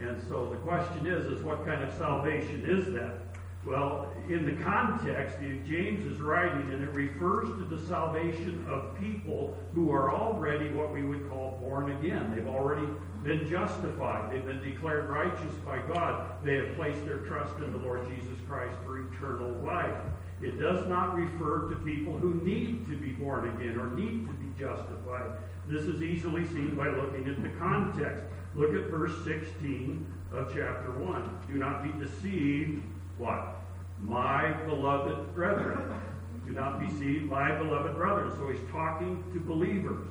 And 0.00 0.20
so 0.28 0.48
the 0.50 0.56
question 0.58 1.06
is, 1.06 1.26
is 1.26 1.42
what 1.42 1.64
kind 1.64 1.82
of 1.82 1.92
salvation 1.94 2.64
is 2.64 2.92
that? 2.94 3.27
Well, 3.66 4.12
in 4.28 4.46
the 4.46 4.62
context, 4.62 5.38
James 5.40 6.06
is 6.06 6.20
writing, 6.20 6.72
and 6.72 6.82
it 6.82 6.92
refers 6.92 7.48
to 7.48 7.64
the 7.64 7.84
salvation 7.86 8.64
of 8.68 8.98
people 8.98 9.56
who 9.74 9.90
are 9.90 10.14
already 10.14 10.68
what 10.70 10.92
we 10.92 11.02
would 11.02 11.28
call 11.28 11.58
born 11.60 11.90
again. 11.92 12.32
They've 12.34 12.46
already 12.46 12.86
been 13.24 13.48
justified. 13.48 14.32
They've 14.32 14.46
been 14.46 14.62
declared 14.62 15.10
righteous 15.10 15.54
by 15.66 15.78
God. 15.92 16.44
They 16.44 16.56
have 16.56 16.76
placed 16.76 17.04
their 17.04 17.18
trust 17.18 17.56
in 17.58 17.72
the 17.72 17.78
Lord 17.78 18.08
Jesus 18.08 18.38
Christ 18.48 18.76
for 18.86 19.00
eternal 19.00 19.50
life. 19.64 20.02
It 20.40 20.60
does 20.60 20.86
not 20.86 21.16
refer 21.16 21.68
to 21.68 21.76
people 21.76 22.16
who 22.16 22.34
need 22.34 22.86
to 22.86 22.96
be 22.96 23.10
born 23.10 23.48
again 23.48 23.78
or 23.78 23.90
need 23.90 24.26
to 24.28 24.32
be 24.34 24.58
justified. 24.58 25.32
This 25.66 25.82
is 25.82 26.00
easily 26.00 26.46
seen 26.46 26.76
by 26.76 26.88
looking 26.88 27.28
at 27.28 27.42
the 27.42 27.50
context. 27.58 28.22
Look 28.54 28.72
at 28.72 28.88
verse 28.88 29.12
16 29.24 30.06
of 30.32 30.46
chapter 30.54 30.92
1. 30.92 31.38
Do 31.50 31.54
not 31.54 31.82
be 31.82 32.04
deceived 32.04 32.82
what? 33.18 33.56
My 34.00 34.52
beloved 34.66 35.34
brethren. 35.34 36.00
Do 36.46 36.52
not 36.52 36.80
be 36.80 36.86
deceived, 36.86 37.24
my 37.26 37.56
beloved 37.58 37.94
brethren. 37.96 38.32
So 38.38 38.48
he's 38.48 38.70
talking 38.70 39.22
to 39.34 39.40
believers. 39.40 40.06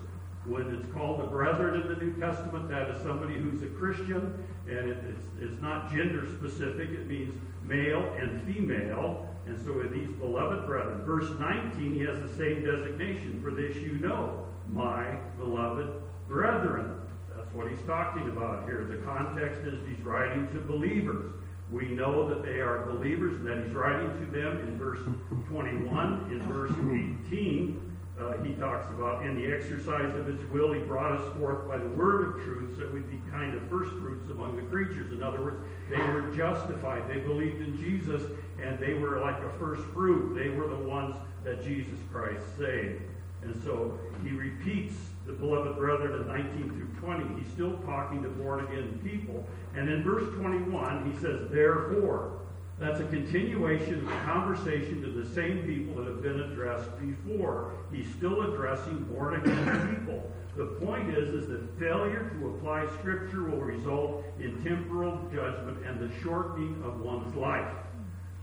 When 0.46 0.74
it's 0.74 0.94
called 0.94 1.20
the 1.20 1.26
brethren 1.26 1.82
in 1.82 1.88
the 1.88 1.96
New 1.96 2.14
Testament, 2.14 2.70
that 2.70 2.90
is 2.90 3.02
somebody 3.02 3.34
who's 3.34 3.64
a 3.64 3.68
Christian, 3.68 4.46
and 4.68 4.90
it, 4.90 4.98
it's, 5.10 5.26
it's 5.42 5.62
not 5.62 5.92
gender 5.92 6.26
specific. 6.38 6.90
It 6.90 7.08
means 7.08 7.34
male 7.66 8.04
and 8.20 8.42
female. 8.44 9.28
And 9.46 9.58
so 9.66 9.74
with 9.74 9.94
these 9.94 10.10
beloved 10.20 10.66
brethren. 10.66 11.04
Verse 11.06 11.30
19, 11.40 11.94
he 11.94 12.02
has 12.02 12.20
the 12.20 12.34
same 12.38 12.64
designation. 12.64 13.42
For 13.42 13.52
this 13.52 13.76
you 13.78 13.94
know, 13.94 14.46
my 14.72 15.16
beloved 15.38 15.90
brethren. 16.28 17.02
That's 17.36 17.54
what 17.54 17.70
he's 17.70 17.82
talking 17.88 18.30
about 18.30 18.66
here. 18.66 18.86
The 18.90 18.98
context 19.06 19.62
is 19.62 19.80
he's 19.88 20.06
writing 20.06 20.48
to 20.50 20.60
believers. 20.60 21.32
We 21.72 21.88
know 21.88 22.30
that 22.30 22.44
they 22.44 22.60
are 22.60 22.86
believers 22.86 23.36
and 23.36 23.48
that 23.48 23.66
he's 23.66 23.74
writing 23.74 24.10
to 24.20 24.32
them 24.32 24.60
in 24.60 24.78
verse 24.78 25.00
21. 25.50 26.30
In 26.32 26.42
verse 26.44 26.72
18, 26.72 27.88
uh, 28.20 28.34
he 28.44 28.54
talks 28.54 28.90
about 28.90 29.26
in 29.26 29.36
the 29.36 29.54
exercise 29.54 30.16
of 30.16 30.26
his 30.26 30.40
will, 30.50 30.74
he 30.74 30.80
brought 30.80 31.12
us 31.12 31.38
forth 31.38 31.68
by 31.68 31.78
the 31.78 31.90
word 31.90 32.28
of 32.28 32.44
truth 32.44 32.78
so 32.78 32.88
we'd 32.94 33.10
be 33.12 33.22
kind 33.30 33.54
of 33.54 33.62
first 33.70 33.92
fruits 34.02 34.30
among 34.32 34.56
the 34.56 34.64
creatures. 34.64 35.12
In 35.12 35.22
other 35.22 35.42
words, 35.42 35.58
they 35.90 35.98
were 35.98 36.32
justified. 36.36 37.04
They 37.10 37.20
believed 37.20 37.62
in 37.62 37.78
Jesus 37.78 38.24
and 38.64 38.80
they 38.80 38.94
were 38.94 39.20
like 39.20 39.38
a 39.44 39.50
first 39.60 39.84
fruit. 39.94 40.36
They 40.36 40.50
were 40.50 40.68
the 40.68 40.78
ones 40.78 41.16
that 41.44 41.64
Jesus 41.64 42.00
Christ 42.12 42.44
saved. 42.58 43.02
And 43.48 43.64
so 43.64 44.00
he 44.24 44.32
repeats 44.32 44.96
the 45.26 45.34
beloved 45.34 45.78
brethren 45.78 46.22
in 46.22 46.28
19 46.28 46.70
through 46.70 47.08
20. 47.08 47.42
He's 47.42 47.52
still 47.52 47.78
talking 47.80 48.24
to 48.24 48.30
born 48.30 48.66
again 48.66 49.00
people. 49.04 49.46
And 49.76 49.90
in 49.90 50.04
verse 50.04 50.34
21, 50.36 51.12
he 51.12 51.20
says, 51.20 51.50
Therefore, 51.50 52.40
that's 52.80 53.00
a 53.00 53.06
continuation 53.06 53.96
of 53.96 54.06
the 54.06 54.18
conversation 54.26 55.02
to 55.02 55.10
the 55.10 55.34
same 55.34 55.64
people 55.64 55.96
that 55.96 56.08
have 56.10 56.22
been 56.22 56.40
addressed 56.42 56.90
before. 57.00 57.74
He's 57.92 58.08
still 58.16 58.54
addressing 58.54 59.04
born 59.06 59.36
again 59.42 59.98
people. 59.98 60.32
The 60.56 60.66
point 60.86 61.10
is, 61.10 61.30
is 61.30 61.48
that 61.50 61.80
failure 61.80 62.32
to 62.40 62.50
apply 62.50 62.88
Scripture 63.00 63.44
will 63.44 63.62
result 63.62 64.24
in 64.40 64.64
temporal 64.64 65.20
judgment 65.34 65.86
and 65.86 66.00
the 66.00 66.12
shortening 66.22 66.82
of 66.84 67.02
one's 67.02 67.36
life. 67.36 67.68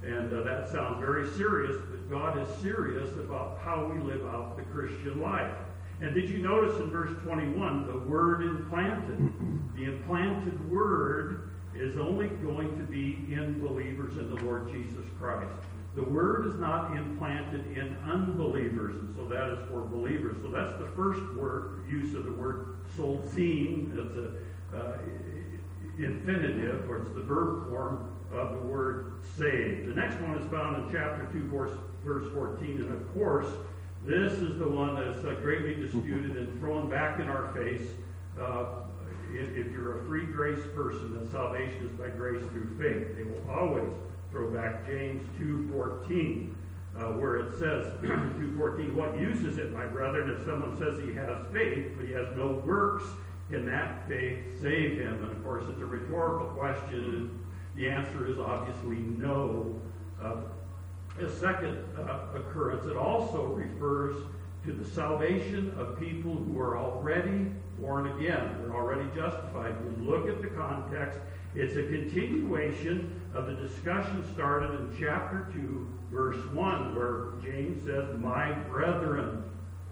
And 0.06 0.32
uh, 0.32 0.42
that 0.42 0.70
sounds 0.70 1.00
very 1.00 1.28
serious, 1.30 1.76
but 1.90 2.10
God 2.10 2.38
is 2.38 2.48
serious 2.62 3.10
about 3.16 3.58
how 3.62 3.86
we 3.86 4.00
live 4.00 4.26
out 4.26 4.56
the 4.56 4.62
Christian 4.64 5.20
life. 5.20 5.54
And 6.00 6.14
did 6.14 6.28
you 6.28 6.38
notice 6.38 6.78
in 6.80 6.90
verse 6.90 7.16
21 7.22 7.86
the 7.86 7.98
word 7.98 8.42
implanted? 8.42 9.32
The 9.76 9.84
implanted 9.84 10.70
word 10.70 11.50
is 11.74 11.96
only 11.96 12.28
going 12.28 12.76
to 12.78 12.84
be 12.84 13.24
in 13.32 13.60
believers 13.60 14.18
in 14.18 14.34
the 14.34 14.42
Lord 14.44 14.70
Jesus 14.70 15.04
Christ. 15.18 15.50
The 15.96 16.02
word 16.02 16.46
is 16.46 16.54
not 16.56 16.96
implanted 16.96 17.64
in 17.76 17.96
unbelievers, 18.04 18.96
and 18.96 19.14
so 19.16 19.26
that 19.26 19.50
is 19.50 19.58
for 19.70 19.82
believers. 19.82 20.36
So 20.42 20.48
that's 20.48 20.76
the 20.78 20.88
first 20.96 21.20
word 21.34 21.84
use 21.88 22.14
of 22.14 22.24
the 22.24 22.32
word 22.32 22.76
solzim. 22.96 23.96
It's 23.96 24.16
a 24.16 24.76
uh, 24.76 24.98
infinitive, 25.98 26.90
or 26.90 26.98
it's 26.98 27.14
the 27.14 27.22
verb 27.22 27.68
form 27.68 28.10
of 28.36 28.52
the 28.52 28.66
word 28.66 29.12
saved. 29.36 29.88
The 29.88 29.94
next 29.94 30.20
one 30.20 30.36
is 30.38 30.50
found 30.50 30.84
in 30.84 30.92
chapter 30.92 31.28
2, 31.32 31.48
verse, 31.48 31.76
verse 32.04 32.32
14, 32.32 32.82
and 32.82 32.92
of 32.92 33.14
course, 33.14 33.46
this 34.04 34.34
is 34.34 34.58
the 34.58 34.68
one 34.68 34.96
that's 34.96 35.24
uh, 35.24 35.34
greatly 35.40 35.74
disputed 35.74 36.36
and 36.36 36.60
thrown 36.60 36.90
back 36.90 37.20
in 37.20 37.28
our 37.28 37.52
face. 37.54 37.88
Uh, 38.38 38.66
if, 39.32 39.48
if, 39.56 39.72
you're 39.72 40.00
a 40.00 40.04
free 40.04 40.26
grace 40.26 40.60
person, 40.74 41.14
then 41.14 41.28
salvation 41.30 41.86
is 41.86 41.92
by 41.98 42.08
grace 42.08 42.42
through 42.50 42.68
faith. 42.78 43.16
They 43.16 43.24
will 43.24 43.42
always 43.50 43.90
throw 44.30 44.50
back 44.50 44.86
James 44.86 45.22
2.14, 45.40 46.52
uh, 46.96 47.00
where 47.18 47.36
it 47.36 47.52
says, 47.52 47.86
2.14, 48.02 48.94
what 48.94 49.18
use 49.18 49.42
is 49.44 49.58
it, 49.58 49.72
my 49.72 49.86
brethren, 49.86 50.30
if 50.30 50.44
someone 50.44 50.76
says 50.76 51.02
he 51.02 51.14
has 51.14 51.38
faith, 51.52 51.92
but 51.96 52.06
he 52.06 52.12
has 52.12 52.28
no 52.36 52.62
works? 52.66 53.04
Can 53.50 53.66
that 53.66 54.06
faith 54.08 54.38
save 54.60 54.98
him? 54.98 55.22
And 55.22 55.30
of 55.30 55.42
course, 55.44 55.64
it's 55.68 55.80
a 55.80 55.86
rhetorical 55.86 56.48
question. 56.48 57.43
The 57.76 57.88
answer 57.88 58.26
is 58.26 58.38
obviously 58.38 58.96
no. 58.96 59.80
Uh, 60.22 60.36
a 61.20 61.30
second 61.30 61.84
uh, 61.96 62.26
occurrence, 62.34 62.84
it 62.86 62.96
also 62.96 63.44
refers 63.46 64.16
to 64.64 64.72
the 64.72 64.84
salvation 64.84 65.72
of 65.78 65.98
people 65.98 66.34
who 66.34 66.58
are 66.58 66.76
already 66.76 67.46
born 67.78 68.06
again. 68.18 68.56
They're 68.60 68.74
already 68.74 69.08
justified. 69.14 69.74
We 69.84 70.06
look 70.06 70.28
at 70.28 70.42
the 70.42 70.48
context. 70.48 71.18
It's 71.54 71.76
a 71.76 71.82
continuation 71.82 73.20
of 73.34 73.46
the 73.46 73.54
discussion 73.54 74.24
started 74.32 74.70
in 74.72 74.96
chapter 74.98 75.48
2, 75.52 75.88
verse 76.10 76.44
1, 76.52 76.96
where 76.96 77.32
James 77.44 77.84
says, 77.84 78.06
My 78.18 78.52
brethren, 78.52 79.44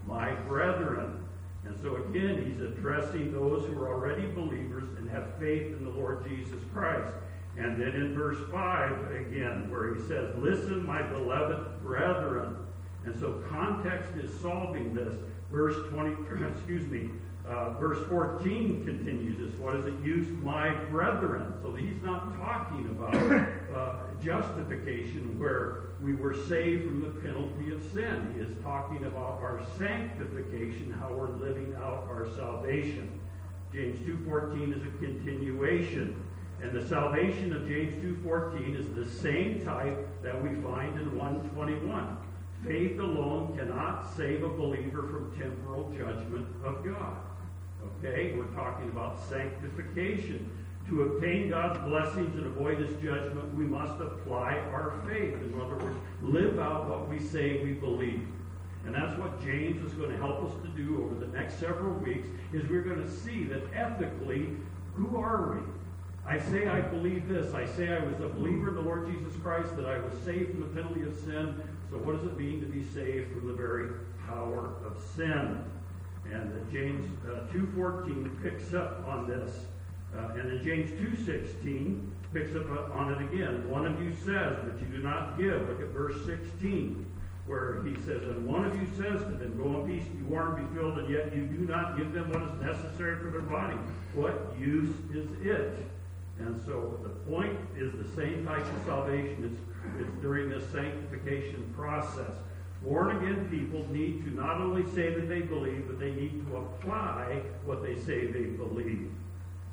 my 0.07 0.33
brethren. 0.33 1.25
And 1.65 1.79
so 1.83 1.97
again, 1.97 2.45
he's 2.45 2.61
addressing 2.61 3.33
those 3.33 3.67
who 3.67 3.81
are 3.81 3.93
already 3.93 4.27
believers 4.27 4.85
and 4.99 5.09
have 5.11 5.37
faith 5.39 5.67
in 5.67 5.85
the 5.85 5.91
Lord 5.91 6.27
Jesus 6.29 6.59
Christ. 6.73 7.13
And 7.59 7.81
then 7.81 7.91
in 7.91 8.15
verse 8.15 8.39
5 8.51 9.11
again, 9.13 9.71
where 9.71 9.95
he 9.95 10.01
says, 10.03 10.35
Listen, 10.39 10.87
my 10.87 11.03
beloved 11.03 11.83
brethren. 11.83 12.57
And 13.05 13.19
so 13.19 13.43
context 13.51 14.11
is 14.17 14.33
solving 14.41 14.95
this. 14.95 15.15
Verse 15.51 15.77
20, 15.91 16.17
excuse 16.57 16.87
me, 16.89 17.11
uh, 17.47 17.71
verse 17.71 18.07
14 18.09 18.85
continues 18.85 19.37
this. 19.39 19.61
What 19.61 19.77
is 19.77 19.87
it 19.87 19.95
used? 20.03 20.31
My 20.43 20.73
brethren. 20.85 21.53
So 21.63 21.75
he's 21.75 22.01
not 22.03 22.39
talking 22.39 22.89
about 22.91 23.15
uh, 23.77 23.97
justification 24.23 25.39
where 25.39 25.83
we 26.01 26.15
were 26.15 26.35
saved 26.35 26.85
from 26.85 27.01
the 27.01 27.11
penalty 27.21 27.73
of 27.73 27.83
sin. 27.93 28.33
He 28.35 28.41
is 28.41 28.51
talking 28.63 29.05
about 29.05 29.41
our 29.43 29.61
sanctification, 29.79 30.95
how 31.01 31.13
we're 31.13 31.37
living 31.37 31.75
out 31.77 32.07
our 32.09 32.29
salvation. 32.37 33.21
James 33.73 33.99
2.14 34.01 34.77
is 34.77 34.83
a 34.83 34.91
continuation. 34.99 36.23
And 36.63 36.73
the 36.73 36.87
salvation 36.87 37.53
of 37.53 37.67
James 37.67 37.93
2.14 38.05 38.79
is 38.79 38.89
the 38.95 39.05
same 39.21 39.65
type 39.65 40.09
that 40.23 40.41
we 40.41 40.51
find 40.63 40.99
in 41.01 41.19
121. 41.19 42.17
Faith 42.65 43.01
alone 43.01 43.57
cannot 43.59 44.15
save 44.17 44.45
a 44.45 44.49
believer 44.49 45.09
from 45.09 45.37
temporal 45.37 45.91
judgment 45.91 46.47
of 46.65 46.85
God. 46.85 47.17
Okay? 47.99 48.35
We're 48.37 48.45
talking 48.55 48.89
about 48.91 49.19
sanctification. 49.29 50.49
To 50.89 51.03
obtain 51.03 51.51
God's 51.51 51.81
blessings 51.89 52.37
and 52.37 52.47
avoid 52.47 52.79
his 52.79 52.93
judgment, 53.03 53.55
we 53.57 53.65
must 53.65 54.01
apply 54.01 54.59
our 54.73 54.95
faith. 55.09 55.35
In 55.35 55.61
other 55.61 55.77
words, 55.77 55.97
live 56.23 56.61
out 56.61 56.89
what 56.89 57.09
we 57.09 57.19
say 57.19 57.63
we 57.65 57.73
believe. 57.73 58.27
And 58.87 58.95
that's 58.95 59.19
what 59.19 59.43
James 59.43 59.85
is 59.85 59.93
going 59.95 60.11
to 60.11 60.17
help 60.17 60.45
us 60.45 60.53
to 60.63 60.69
do 60.69 61.05
over 61.05 61.25
the 61.25 61.37
next 61.37 61.59
several 61.59 61.95
weeks, 61.95 62.29
is 62.53 62.69
we're 62.69 62.83
going 62.83 63.03
to 63.03 63.11
see 63.11 63.45
that 63.45 63.63
ethically, 63.75 64.49
who 64.95 65.17
are 65.17 65.55
we? 65.55 65.61
I 66.27 66.39
say 66.39 66.69
I 66.69 66.81
believe 66.81 67.29
this. 67.29 67.53
I 67.53 67.67
say 67.67 67.89
I 67.89 67.99
was 67.99 68.21
a 68.21 68.29
believer 68.29 68.69
in 68.69 68.75
the 68.77 68.81
Lord 68.81 69.07
Jesus 69.13 69.39
Christ, 69.43 69.77
that 69.77 69.87
I 69.87 69.99
was 69.99 70.13
saved 70.25 70.53
from 70.53 70.61
the 70.61 70.67
penalty 70.67 71.03
of 71.03 71.15
sin. 71.17 71.61
So 71.91 71.99
what 71.99 72.17
does 72.17 72.27
it 72.27 72.39
mean 72.39 72.61
to 72.61 72.67
be 72.67 72.85
saved 72.85 73.33
from 73.33 73.49
the 73.49 73.55
very 73.55 73.91
power 74.27 74.75
of 74.87 75.03
sin? 75.17 75.63
And 76.31 76.53
uh, 76.53 76.73
James 76.73 77.05
uh, 77.27 77.53
2.14 77.53 78.43
picks 78.43 78.73
up 78.73 79.07
on 79.07 79.29
this. 79.29 79.51
Uh, 80.17 80.29
and 80.39 80.51
then 80.51 80.61
James 80.65 80.91
2.16 80.93 82.07
picks 82.33 82.55
up 82.55 82.71
on 82.95 83.13
it 83.13 83.33
again. 83.33 83.69
One 83.69 83.85
of 83.85 84.01
you 84.03 84.13
says, 84.13 84.57
but 84.63 84.81
you 84.81 84.87
do 84.97 85.03
not 85.03 85.37
give. 85.37 85.69
Look 85.69 85.81
at 85.81 85.89
verse 85.89 86.25
16, 86.25 87.05
where 87.47 87.83
he 87.83 87.95
says, 87.97 88.23
And 88.23 88.47
one 88.47 88.65
of 88.65 88.75
you 88.81 88.87
says 88.97 89.21
to 89.23 89.37
them, 89.37 89.59
Go 89.59 89.81
in 89.81 89.87
peace, 89.87 90.09
be 90.09 90.23
warm, 90.23 90.67
be 90.67 90.75
filled, 90.75 90.99
and 90.99 91.11
yet 91.11 91.35
you 91.35 91.45
do 91.47 91.67
not 91.67 91.99
give 91.99 92.13
them 92.13 92.31
what 92.31 92.43
is 92.43 92.61
necessary 92.63 93.17
for 93.19 93.31
their 93.31 93.41
body. 93.41 93.77
What 94.15 94.55
use 94.59 94.95
is 95.13 95.27
it? 95.43 95.85
And 96.47 96.61
so 96.67 96.99
the 97.03 97.11
point 97.31 97.59
is 97.77 97.93
the 97.93 98.17
same 98.17 98.45
type 98.45 98.65
of 98.65 98.85
salvation. 98.85 99.51
It's, 99.51 100.01
it's 100.01 100.23
during 100.23 100.51
this 100.51 100.65
sanctification 100.71 101.73
process. 101.77 102.33
Born 102.83 103.17
again 103.17 103.49
people 103.49 103.87
need 103.93 104.25
to 104.25 104.31
not 104.35 104.61
only 104.61 104.85
say 104.93 105.15
that 105.15 105.29
they 105.29 105.43
believe, 105.43 105.85
but 105.87 106.01
they 106.01 106.11
need 106.11 106.45
to 106.47 106.57
apply 106.57 107.43
what 107.65 107.83
they 107.83 107.97
say 107.97 108.27
they 108.27 108.45
believe. 108.45 109.11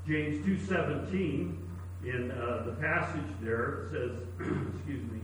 James 0.08 0.46
2.17, 0.46 1.56
in 2.06 2.32
uh, 2.32 2.64
the 2.66 2.72
passage 2.74 3.26
there, 3.42 3.88
says, 3.92 4.12
excuse 4.76 5.04
me, 5.12 5.20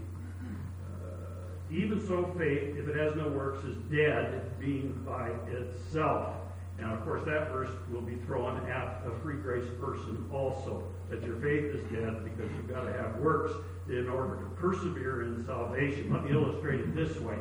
uh, 1.03 1.71
even 1.71 2.05
so 2.05 2.33
faith, 2.37 2.75
if 2.75 2.87
it 2.87 2.95
has 2.95 3.15
no 3.15 3.29
works, 3.29 3.63
is 3.65 3.77
dead, 3.91 4.59
being 4.59 4.91
by 5.05 5.29
itself. 5.51 6.35
Now, 6.79 6.93
of 6.93 7.05
course, 7.05 7.23
that 7.25 7.51
verse 7.51 7.69
will 7.91 8.01
be 8.01 8.15
thrown 8.25 8.57
at 8.69 9.01
a 9.07 9.11
free 9.21 9.37
grace 9.37 9.69
person 9.79 10.27
also, 10.33 10.83
that 11.09 11.23
your 11.23 11.35
faith 11.37 11.65
is 11.75 11.83
dead 11.91 12.23
because 12.23 12.51
you've 12.55 12.69
got 12.69 12.83
to 12.83 12.93
have 12.93 13.17
works 13.17 13.53
in 13.89 14.09
order 14.09 14.35
to 14.35 14.45
persevere 14.55 15.23
in 15.23 15.45
salvation. 15.45 16.11
Let 16.11 16.25
me 16.25 16.31
illustrate 16.31 16.79
it 16.81 16.95
this 16.95 17.17
way. 17.19 17.37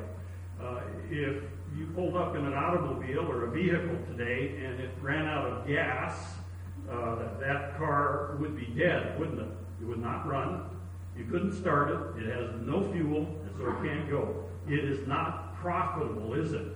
Uh, 0.61 0.81
if 1.11 1.43
you 1.77 1.87
pulled 1.95 2.17
up 2.17 2.37
in 2.37 2.45
an 2.45 2.55
automobile 2.55 3.27
or 3.31 3.45
a 3.45 3.51
vehicle 3.51 3.99
today 4.07 4.57
and 4.65 4.81
it 4.81 4.91
ran 5.01 5.27
out 5.27 5.47
of 5.47 5.67
gas, 5.67 6.35
uh, 6.91 7.17
that 7.41 7.77
car 7.77 8.37
would 8.41 8.57
be 8.57 8.67
dead, 8.67 9.19
wouldn't 9.19 9.41
it? 9.41 9.49
It 9.81 9.87
would 9.87 10.03
not 10.03 10.27
run. 10.27 10.65
You 11.17 11.25
couldn't 11.25 11.55
start 11.55 11.91
it. 11.91 12.23
It 12.23 12.35
has 12.35 12.51
no 12.61 12.91
fuel, 12.93 13.27
and 13.27 13.51
so 13.57 13.69
it 13.69 13.89
can't 13.89 14.11
go. 14.11 14.45
It 14.69 14.85
is 14.85 15.07
not 15.07 15.57
profitable, 15.57 16.35
is 16.35 16.53
it? 16.53 16.67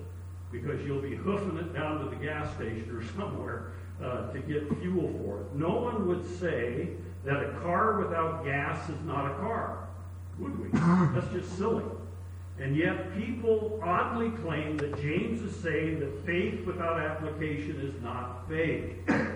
because 0.50 0.80
you'll 0.84 1.02
be 1.02 1.14
hoofing 1.14 1.58
it 1.58 1.74
down 1.74 1.98
to 2.00 2.08
the 2.08 2.16
gas 2.16 2.54
station 2.54 2.90
or 2.90 3.04
somewhere 3.16 3.72
uh, 4.02 4.30
to 4.32 4.38
get 4.40 4.68
fuel 4.80 5.12
for 5.22 5.40
it. 5.40 5.54
No 5.54 5.70
one 5.70 6.06
would 6.08 6.24
say 6.38 6.88
that 7.24 7.36
a 7.42 7.50
car 7.60 8.00
without 8.00 8.44
gas 8.44 8.88
is 8.88 9.00
not 9.04 9.30
a 9.30 9.34
car, 9.34 9.88
would 10.38 10.58
we? 10.58 10.68
That's 11.14 11.32
just 11.32 11.56
silly. 11.56 11.84
And 12.60 12.76
yet, 12.76 13.16
people 13.16 13.80
oddly 13.82 14.30
claim 14.42 14.76
that 14.78 15.00
James 15.00 15.42
is 15.42 15.54
saying 15.56 16.00
that 16.00 16.26
faith 16.26 16.66
without 16.66 16.98
application 17.00 17.80
is 17.80 18.00
not 18.02 18.48
faith. 18.48 18.96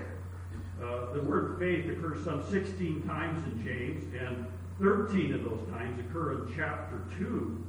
Uh, 0.82 1.12
the 1.12 1.22
word 1.22 1.60
faith 1.60 1.88
occurs 1.88 2.24
some 2.24 2.42
16 2.50 3.02
times 3.02 3.40
in 3.46 3.64
James, 3.64 4.02
and 4.20 4.44
13 4.80 5.32
of 5.32 5.44
those 5.44 5.60
times 5.70 5.96
occur 6.00 6.32
in 6.32 6.52
chapter 6.56 7.00
2 7.18 7.64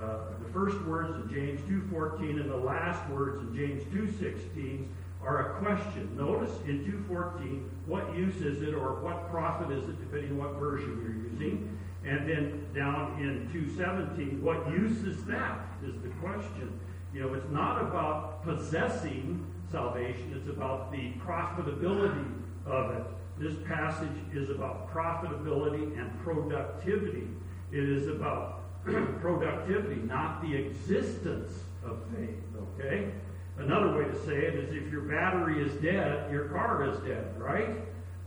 uh, 0.00 0.18
the 0.44 0.52
first 0.52 0.78
words 0.82 1.14
in 1.16 1.34
James 1.34 1.60
2.14 1.62 2.40
and 2.40 2.50
the 2.50 2.56
last 2.56 3.08
words 3.10 3.40
in 3.40 3.56
James 3.56 3.82
2.16 3.84 4.86
are 5.26 5.56
a 5.56 5.58
question. 5.58 6.16
Notice 6.16 6.52
in 6.66 6.84
2.14, 7.08 7.62
what 7.86 8.16
use 8.16 8.36
is 8.36 8.62
it 8.62 8.74
or 8.74 9.00
what 9.00 9.28
profit 9.30 9.76
is 9.76 9.88
it, 9.88 9.98
depending 9.98 10.32
on 10.32 10.38
what 10.38 10.54
version 10.54 11.00
you're 11.02 11.30
using. 11.32 11.76
And 12.04 12.28
then 12.28 12.66
down 12.74 13.20
in 13.20 13.50
2.17, 13.52 14.40
what 14.40 14.70
use 14.70 14.98
is 15.02 15.24
that, 15.24 15.66
is 15.84 15.94
the 16.02 16.08
question. 16.20 16.78
You 17.12 17.22
know, 17.22 17.34
it's 17.34 17.50
not 17.50 17.82
about 17.82 18.44
possessing 18.44 19.44
salvation, 19.70 20.32
it's 20.36 20.48
about 20.48 20.92
the 20.92 21.12
profitability 21.26 22.32
of 22.64 22.92
it. 22.92 23.02
This 23.38 23.54
passage 23.66 24.16
is 24.32 24.48
about 24.50 24.92
profitability 24.94 25.98
and 25.98 26.22
productivity. 26.22 27.26
It 27.72 27.88
is 27.88 28.06
about 28.06 28.60
productivity, 29.20 30.00
not 30.02 30.40
the 30.40 30.54
existence 30.54 31.52
of 31.84 31.98
faith, 32.14 32.38
okay? 32.78 33.10
Another 33.58 33.96
way 33.96 34.04
to 34.04 34.26
say 34.26 34.36
it 34.36 34.54
is 34.54 34.74
if 34.74 34.90
your 34.92 35.02
battery 35.02 35.62
is 35.62 35.72
dead, 35.80 36.30
your 36.30 36.44
car 36.48 36.88
is 36.88 36.98
dead, 37.00 37.38
right? 37.40 37.70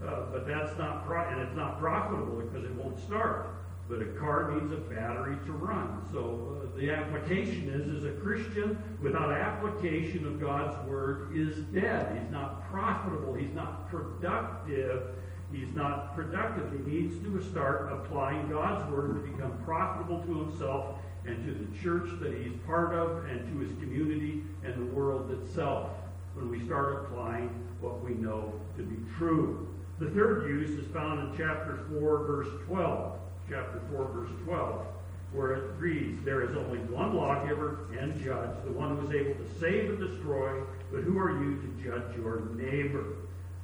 Uh, 0.06 0.24
but 0.32 0.48
that's 0.48 0.78
not, 0.78 1.06
pro- 1.06 1.28
and 1.28 1.42
it's 1.42 1.56
not 1.56 1.80
profitable 1.80 2.42
because 2.42 2.64
it 2.64 2.74
won't 2.76 3.00
start. 3.00 3.56
But 3.88 4.02
a 4.02 4.06
car 4.20 4.52
needs 4.52 4.72
a 4.72 4.78
battery 4.78 5.38
to 5.46 5.52
run. 5.52 6.02
So 6.12 6.62
uh, 6.62 6.80
the 6.80 6.92
application 6.92 7.70
is, 7.70 7.88
is 7.88 8.06
a 8.06 8.12
Christian 8.22 8.82
without 9.02 9.32
application 9.32 10.26
of 10.28 10.40
God's 10.40 10.78
word 10.88 11.36
is 11.36 11.58
dead. 11.74 12.20
He's 12.20 12.32
not 12.32 12.70
profitable. 12.72 13.34
He's 13.34 13.54
not 13.54 13.90
productive 13.90 15.16
he's 15.52 15.74
not 15.76 16.16
productive. 16.16 16.72
He 16.72 16.92
needs 16.92 17.16
to 17.24 17.42
start 17.50 17.92
applying 17.92 18.50
God's 18.50 18.90
word 18.92 19.16
to 19.16 19.32
become 19.32 19.58
profitable 19.64 20.22
to 20.24 20.46
himself 20.46 21.00
and 21.26 21.46
to 21.46 21.54
the 21.54 21.84
church 21.84 22.10
that 22.22 22.34
he's 22.34 22.54
part 22.66 22.94
of 22.94 23.26
and 23.26 23.40
to 23.52 23.66
his 23.66 23.72
community 23.80 24.44
and 24.64 24.74
the 24.76 24.94
world 24.94 25.32
itself 25.32 25.90
when 26.34 26.50
we 26.50 26.64
start 26.66 27.06
applying 27.06 27.50
what 27.82 28.04
we 28.04 28.14
know 28.16 28.54
to 28.78 28.84
be 28.84 28.98
true. 29.18 29.68
The 30.00 30.10
third 30.12 30.48
use 30.48 30.70
is 30.72 30.88
found 30.94 31.20
in 31.20 31.38
chapter 31.38 31.80
4, 32.00 32.26
verse 32.26 32.48
12. 32.68 33.20
Chapter 33.50 33.82
4, 33.92 34.06
verse 34.14 34.30
12, 34.46 34.86
where 35.34 35.54
it 35.54 35.64
reads, 35.78 36.24
There 36.24 36.42
is 36.42 36.56
only 36.56 36.78
one 36.80 37.16
lawgiver 37.16 37.88
and 38.00 38.14
judge, 38.24 38.52
the 38.64 38.72
one 38.72 38.96
who 38.96 39.08
is 39.08 39.14
able 39.14 39.34
to 39.34 39.60
save 39.60 39.90
and 39.90 40.00
destroy, 40.00 40.62
but 40.92 41.02
who 41.02 41.18
are 41.18 41.44
you 41.44 41.56
to 41.56 41.84
judge 41.84 42.16
your 42.16 42.44
neighbor? 42.56 43.16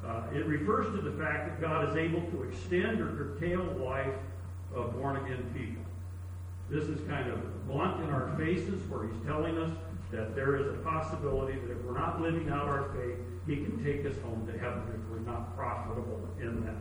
Uh, 0.05 0.23
it 0.33 0.45
refers 0.45 0.87
to 0.87 1.01
the 1.01 1.11
fact 1.23 1.47
that 1.47 1.61
God 1.61 1.89
is 1.89 1.95
able 1.95 2.21
to 2.31 2.43
extend 2.43 2.99
or 2.99 3.07
curtail 3.15 3.63
life 3.79 4.13
of 4.73 4.93
born 4.99 5.17
again 5.17 5.43
people. 5.53 5.84
This 6.69 6.85
is 6.85 6.99
kind 7.07 7.29
of 7.29 7.67
blunt 7.67 8.03
in 8.03 8.09
our 8.09 8.35
faces 8.37 8.81
where 8.89 9.07
he's 9.07 9.25
telling 9.25 9.57
us 9.57 9.71
that 10.11 10.35
there 10.35 10.55
is 10.55 10.67
a 10.67 10.77
possibility 10.79 11.59
that 11.59 11.71
if 11.71 11.83
we're 11.83 11.97
not 11.97 12.21
living 12.21 12.49
out 12.49 12.67
our 12.67 12.89
faith, 12.95 13.17
he 13.45 13.57
can 13.57 13.83
take 13.83 14.05
us 14.05 14.19
home 14.23 14.47
to 14.51 14.57
heaven 14.57 14.81
if 14.93 15.09
we're 15.11 15.19
not 15.19 15.55
profitable 15.55 16.21
in 16.39 16.65
that. 16.65 16.75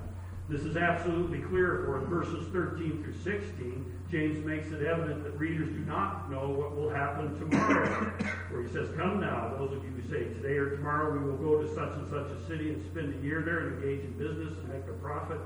This 0.48 0.62
is 0.62 0.76
absolutely 0.76 1.40
clear 1.40 1.84
for 1.86 2.02
in 2.02 2.06
verses 2.06 2.46
13 2.52 3.02
through 3.02 3.14
16, 3.14 3.92
James 4.10 4.44
makes 4.44 4.68
it 4.68 4.82
evident 4.86 5.24
that 5.24 5.38
readers 5.38 5.68
do 5.70 5.80
not 5.86 6.30
know 6.30 6.48
what 6.50 6.76
will 6.76 6.90
happen 6.90 7.34
tomorrow. 7.38 8.12
where 8.50 8.62
he 8.62 8.68
says, 8.68 8.88
Come 8.96 9.20
now, 9.20 9.54
those 9.58 9.72
of 9.72 9.82
you 9.82 9.90
who 9.90 10.02
say 10.08 10.24
today 10.34 10.56
or 10.56 10.76
tomorrow 10.76 11.12
we 11.12 11.18
will 11.18 11.38
go 11.38 11.62
to 11.62 11.74
such 11.74 11.94
and 11.94 12.08
such 12.08 12.30
a 12.30 12.46
city 12.46 12.68
and 12.70 12.84
spend 12.92 13.14
a 13.14 13.26
year 13.26 13.40
there 13.40 13.66
and 13.66 13.82
engage 13.82 14.04
in 14.04 14.12
business 14.12 14.52
and 14.58 14.68
make 14.68 14.84
a 14.88 14.92
profit. 15.02 15.40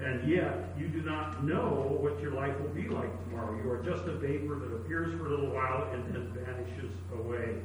And 0.00 0.28
yet, 0.28 0.74
you 0.78 0.88
do 0.88 1.02
not 1.02 1.44
know 1.44 1.98
what 2.00 2.20
your 2.20 2.32
life 2.32 2.58
will 2.60 2.70
be 2.70 2.88
like 2.88 3.24
tomorrow. 3.24 3.56
You 3.62 3.70
are 3.70 3.82
just 3.82 4.06
a 4.06 4.12
vapor 4.12 4.56
that 4.56 4.74
appears 4.74 5.16
for 5.18 5.26
a 5.26 5.30
little 5.30 5.50
while 5.50 5.88
and 5.92 6.04
then 6.12 6.32
vanishes 6.32 6.90
away. 7.12 7.56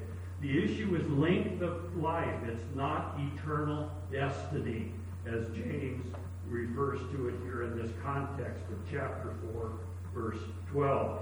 The 0.41 0.63
issue 0.63 0.95
is 0.95 1.09
length 1.09 1.61
of 1.61 1.97
life. 1.97 2.43
It's 2.47 2.63
not 2.75 3.17
eternal 3.33 3.91
destiny, 4.11 4.91
as 5.25 5.47
James 5.49 6.05
refers 6.47 6.99
to 7.11 7.29
it 7.29 7.35
here 7.43 7.63
in 7.63 7.77
this 7.77 7.91
context 8.03 8.63
of 8.71 8.77
chapter 8.89 9.33
4, 9.53 9.71
verse 10.13 10.39
12. 10.71 11.19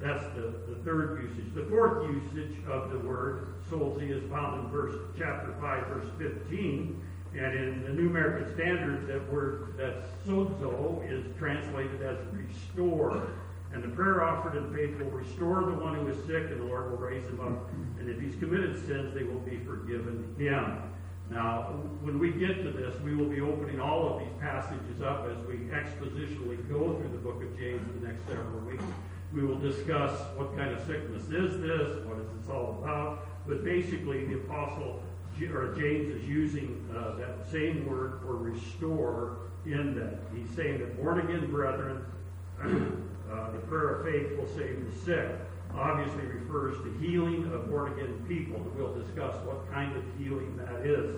That's 0.00 0.24
the, 0.34 0.54
the 0.68 0.76
third 0.84 1.22
usage. 1.22 1.54
The 1.54 1.66
fourth 1.66 2.08
usage 2.10 2.56
of 2.66 2.90
the 2.90 2.98
word 3.00 3.48
solzi 3.70 4.10
is 4.10 4.28
found 4.30 4.64
in 4.64 4.70
verse 4.70 4.96
chapter 5.18 5.54
5, 5.60 5.86
verse 5.86 6.06
15. 6.18 7.00
And 7.32 7.54
in 7.54 7.82
the 7.84 7.90
New 7.90 8.08
American 8.08 8.52
Standard, 8.54 9.06
that 9.06 9.32
word, 9.32 9.74
that 9.76 10.04
sozo, 10.26 11.00
is 11.08 11.24
translated 11.38 12.02
as 12.02 12.16
restore. 12.32 13.28
And 13.72 13.84
the 13.84 13.88
prayer 13.88 14.24
offered 14.24 14.56
in 14.56 14.74
faith 14.74 14.98
will 14.98 15.10
restore 15.12 15.60
the 15.62 15.72
one 15.72 15.94
who 15.94 16.08
is 16.08 16.16
sick, 16.26 16.50
and 16.50 16.60
the 16.60 16.64
Lord 16.64 16.90
will 16.90 16.98
raise 16.98 17.22
him 17.22 17.40
up. 17.40 17.70
And 18.00 18.08
if 18.08 18.20
he's 18.20 18.34
committed 18.36 18.84
sins, 18.86 19.14
they 19.14 19.22
will 19.22 19.40
be 19.40 19.58
forgiven 19.58 20.34
him. 20.36 20.82
Now, 21.30 21.78
when 22.02 22.18
we 22.18 22.32
get 22.32 22.64
to 22.64 22.72
this, 22.72 23.00
we 23.02 23.14
will 23.14 23.28
be 23.28 23.40
opening 23.40 23.80
all 23.80 24.14
of 24.14 24.18
these 24.18 24.34
passages 24.40 25.00
up 25.00 25.28
as 25.30 25.38
we 25.46 25.54
expositionally 25.70 26.68
go 26.68 26.98
through 26.98 27.10
the 27.10 27.22
book 27.22 27.40
of 27.40 27.56
James 27.56 27.80
in 27.94 28.00
the 28.00 28.08
next 28.08 28.26
several 28.26 28.58
weeks. 28.66 28.82
We 29.32 29.44
will 29.44 29.58
discuss 29.58 30.20
what 30.34 30.56
kind 30.56 30.74
of 30.74 30.84
sickness 30.86 31.22
is 31.30 31.60
this, 31.60 32.04
what 32.04 32.18
is 32.18 32.26
this 32.36 32.50
all 32.50 32.80
about. 32.82 33.28
But 33.46 33.62
basically, 33.62 34.26
the 34.26 34.34
apostle 34.34 35.00
or 35.48 35.74
James 35.74 36.08
is 36.14 36.28
using 36.28 36.84
uh, 36.94 37.16
that 37.16 37.50
same 37.50 37.86
word 37.86 38.20
for 38.22 38.36
restore 38.36 39.38
in 39.66 39.94
that 39.94 40.18
he's 40.34 40.48
saying 40.56 40.78
that 40.80 40.96
born 41.02 41.20
again 41.20 41.50
brethren, 41.50 42.04
uh, 42.62 43.50
the 43.52 43.58
prayer 43.68 43.96
of 43.96 44.04
faith 44.04 44.38
will 44.38 44.48
save 44.48 44.84
the 44.84 44.98
sick. 45.04 45.30
Obviously 45.74 46.22
refers 46.26 46.76
to 46.82 46.92
healing 46.98 47.50
of 47.52 47.70
born 47.70 47.92
again 47.92 48.24
people. 48.26 48.60
We'll 48.76 48.94
discuss 48.94 49.34
what 49.46 49.70
kind 49.72 49.96
of 49.96 50.02
healing 50.18 50.56
that 50.56 50.84
is. 50.84 51.14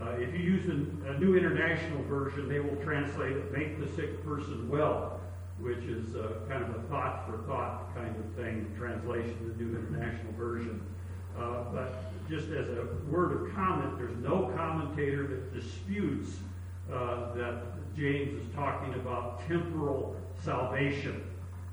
Uh, 0.00 0.10
if 0.12 0.32
you 0.32 0.38
use 0.38 0.68
a, 0.68 1.10
a, 1.10 1.18
New 1.18 1.36
International 1.36 2.02
Version, 2.04 2.48
they 2.48 2.60
will 2.60 2.76
translate 2.84 3.32
it, 3.32 3.52
make 3.52 3.80
the 3.80 3.92
sick 3.96 4.24
person 4.24 4.68
well, 4.68 5.20
which 5.58 5.78
is 5.78 6.14
uh, 6.14 6.38
kind 6.48 6.62
of 6.62 6.70
a 6.76 6.82
thought 6.88 7.26
for 7.26 7.38
thought 7.48 7.92
kind 7.96 8.14
of 8.14 8.24
thing, 8.36 8.72
translation 8.78 9.36
the 9.56 9.64
New 9.64 9.76
International 9.76 10.32
Version. 10.34 10.80
Uh, 11.36 11.64
but 11.72 12.12
just 12.28 12.48
as 12.50 12.68
a 12.68 12.86
word 13.08 13.32
of 13.32 13.54
comment, 13.54 13.98
there's 13.98 14.16
no 14.18 14.52
commentator 14.56 15.26
that 15.26 15.54
disputes 15.54 16.30
uh, 16.92 17.34
that 17.34 17.62
James 17.96 18.34
is 18.34 18.54
talking 18.54 18.94
about 18.94 19.46
temporal 19.48 20.16
salvation. 20.42 21.24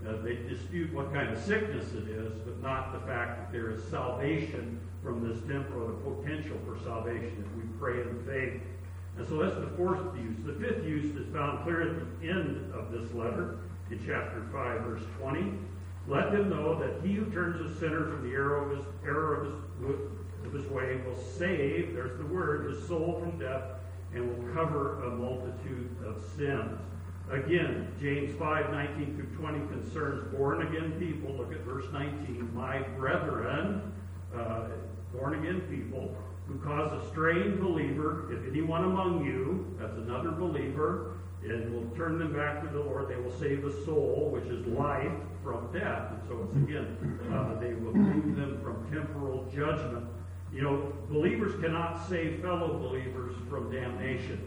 Uh, 0.08 0.22
they 0.22 0.36
dispute 0.36 0.94
what 0.94 1.14
kind 1.14 1.30
of 1.30 1.42
sickness 1.44 1.94
it 1.94 2.08
is, 2.08 2.34
but 2.46 2.62
not 2.62 2.94
the 2.94 3.00
fact 3.08 3.38
that 3.40 3.52
there 3.52 3.72
is 3.72 3.84
salvation 3.86 4.80
from 5.04 5.28
this 5.28 5.40
temporal, 5.48 5.88
the 5.88 6.22
potential 6.24 6.58
for 6.66 6.82
salvation 6.84 7.44
if 7.46 7.64
we 7.64 7.70
pray 7.80 8.02
in 8.02 8.24
faith. 8.26 8.62
And 9.18 9.28
so 9.28 9.38
that's 9.38 9.56
the 9.56 9.72
fourth 9.78 10.00
use. 10.18 10.38
The 10.46 10.54
fifth 10.54 10.84
use 10.84 11.16
is 11.16 11.34
found 11.34 11.64
clear 11.64 11.82
at 11.82 12.22
the 12.22 12.30
end 12.30 12.74
of 12.74 12.92
this 12.92 13.14
letter 13.14 13.58
in 13.92 14.00
chapter 14.06 14.44
5, 14.52 14.82
verse 14.82 15.04
20. 15.22 15.54
Let 16.08 16.32
them 16.32 16.50
know 16.50 16.78
that 16.80 17.06
he 17.06 17.14
who 17.14 17.26
turns 17.32 17.60
a 17.62 17.80
sinner 17.80 18.10
from 18.10 18.30
the 18.30 18.36
error 18.36 18.64
of 18.64 18.78
his, 18.78 18.86
error 19.06 19.36
of 19.36 19.46
his, 19.46 19.98
of 20.46 20.54
his 20.54 20.66
way 20.68 21.02
will 21.06 21.18
save, 21.18 21.94
there's 21.94 22.18
the 22.18 22.26
word, 22.26 22.72
his 22.72 22.88
soul 22.88 23.20
from 23.20 23.38
death 23.40 23.64
and 24.14 24.28
will 24.28 24.54
cover 24.54 25.04
a 25.04 25.10
multitude 25.10 25.90
of 26.06 26.22
sins. 26.38 26.80
Again, 27.32 27.92
James 28.00 28.38
5, 28.38 28.72
19 28.72 29.16
through 29.16 29.38
20 29.38 29.60
concerns 29.68 30.34
born 30.36 30.66
again 30.68 30.94
people. 31.00 31.36
Look 31.36 31.52
at 31.52 31.62
verse 31.62 31.86
19. 31.92 32.52
My 32.54 32.80
brethren, 32.98 33.92
uh, 34.36 34.68
born 35.14 35.34
again 35.34 35.62
people, 35.62 36.16
who 36.48 36.60
cause 36.60 36.94
a 36.94 37.10
straying 37.10 37.58
believer, 37.58 38.32
if 38.32 38.48
anyone 38.48 38.84
among 38.84 39.26
you, 39.26 39.76
that's 39.80 39.98
another 39.98 40.32
believer, 40.32 41.14
and 41.44 41.74
will 41.74 41.96
turn 41.96 42.20
them 42.20 42.34
back 42.34 42.62
to 42.62 42.70
the 42.70 42.80
Lord. 42.80 43.10
They 43.10 43.16
will 43.16 43.36
save 43.40 43.66
a 43.66 43.86
soul, 43.86 44.30
which 44.32 44.46
is 44.46 44.66
life, 44.68 45.12
from 45.44 45.72
death. 45.74 46.12
And 46.12 46.22
so 46.28 46.44
it's 46.44 46.56
again, 46.56 47.20
uh, 47.34 47.60
they 47.60 47.74
will 47.74 47.94
move 47.94 48.36
them 48.36 48.60
from 48.64 48.88
temporal 48.92 49.46
judgment. 49.56 50.06
You 50.56 50.62
know, 50.62 50.94
believers 51.10 51.60
cannot 51.62 52.08
save 52.08 52.42
fellow 52.42 52.80
believers 52.80 53.36
from 53.50 53.70
damnation. 53.70 54.42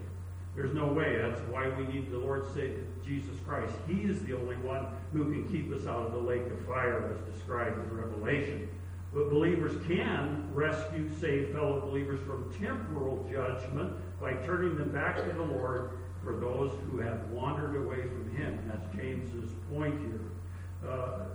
There's 0.56 0.74
no 0.74 0.86
way. 0.86 1.18
That's 1.20 1.38
why 1.50 1.68
we 1.68 1.86
need 1.86 2.10
the 2.10 2.16
Lord 2.16 2.46
say 2.54 2.72
Jesus 3.04 3.36
Christ. 3.46 3.74
He 3.86 4.00
is 4.00 4.18
the 4.22 4.34
only 4.34 4.56
one 4.56 4.86
who 5.12 5.24
can 5.24 5.46
keep 5.48 5.70
us 5.70 5.86
out 5.86 6.06
of 6.06 6.12
the 6.12 6.18
lake 6.18 6.46
of 6.46 6.66
fire 6.66 7.14
as 7.14 7.34
described 7.34 7.78
in 7.78 7.94
Revelation. 7.94 8.70
But 9.12 9.28
believers 9.28 9.72
can 9.86 10.48
rescue, 10.54 11.10
save 11.20 11.50
fellow 11.52 11.80
believers 11.80 12.20
from 12.26 12.50
temporal 12.58 13.28
judgment 13.30 13.92
by 14.18 14.32
turning 14.46 14.78
them 14.78 14.90
back 14.90 15.16
to 15.16 15.32
the 15.32 15.42
Lord 15.42 15.90
for 16.24 16.32
those 16.36 16.72
who 16.90 16.98
have 17.00 17.30
wandered 17.30 17.76
away 17.76 18.00
from 18.00 18.34
him. 18.34 18.58
That's 18.66 18.96
James's 18.96 19.50
point 19.70 19.94
here. 20.00 20.90
Uh, 20.90 21.26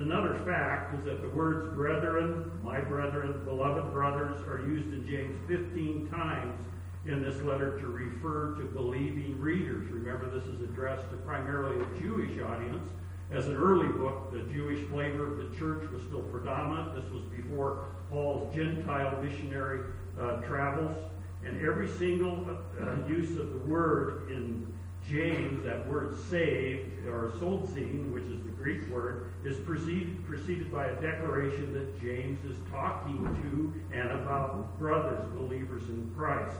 another 0.00 0.34
fact 0.46 0.94
is 0.98 1.04
that 1.04 1.22
the 1.22 1.28
words 1.28 1.74
brethren, 1.74 2.50
my 2.62 2.80
brethren, 2.80 3.42
beloved 3.44 3.92
brothers 3.92 4.40
are 4.48 4.60
used 4.66 4.88
in 4.92 5.06
James 5.08 5.36
15 5.48 6.08
times 6.08 6.58
in 7.06 7.22
this 7.22 7.40
letter 7.42 7.78
to 7.80 7.86
refer 7.86 8.54
to 8.56 8.64
believing 8.64 9.38
readers. 9.38 9.90
Remember, 9.90 10.30
this 10.30 10.44
is 10.44 10.60
addressed 10.62 11.10
to 11.10 11.16
primarily 11.18 11.82
a 11.82 12.00
Jewish 12.00 12.40
audience. 12.40 12.82
As 13.30 13.46
an 13.46 13.56
early 13.56 13.88
book, 13.88 14.32
the 14.32 14.42
Jewish 14.52 14.86
flavor 14.88 15.32
of 15.32 15.38
the 15.38 15.56
church 15.56 15.88
was 15.90 16.02
still 16.02 16.22
predominant. 16.22 16.94
This 16.94 17.10
was 17.12 17.22
before 17.24 17.86
Paul's 18.10 18.54
Gentile 18.54 19.22
missionary 19.22 19.80
uh, 20.20 20.40
travels. 20.42 20.96
And 21.44 21.64
every 21.64 21.88
single 21.88 22.58
uh, 22.80 23.08
use 23.08 23.30
of 23.38 23.52
the 23.52 23.60
word 23.66 24.30
in 24.30 24.66
James, 25.08 25.64
that 25.64 25.86
word 25.88 26.16
saved, 26.28 27.06
or 27.06 27.32
solzine, 27.40 28.12
which 28.12 28.24
is 28.24 28.42
the 28.42 28.50
Greek 28.50 28.88
word, 28.88 29.32
is 29.44 29.56
preceded, 29.58 30.24
preceded 30.26 30.70
by 30.70 30.86
a 30.86 31.00
declaration 31.00 31.72
that 31.72 32.00
James 32.00 32.38
is 32.44 32.56
talking 32.70 33.24
to 33.42 33.96
and 33.96 34.10
about 34.10 34.78
brothers, 34.78 35.24
believers 35.34 35.82
in 35.88 36.12
Christ. 36.16 36.56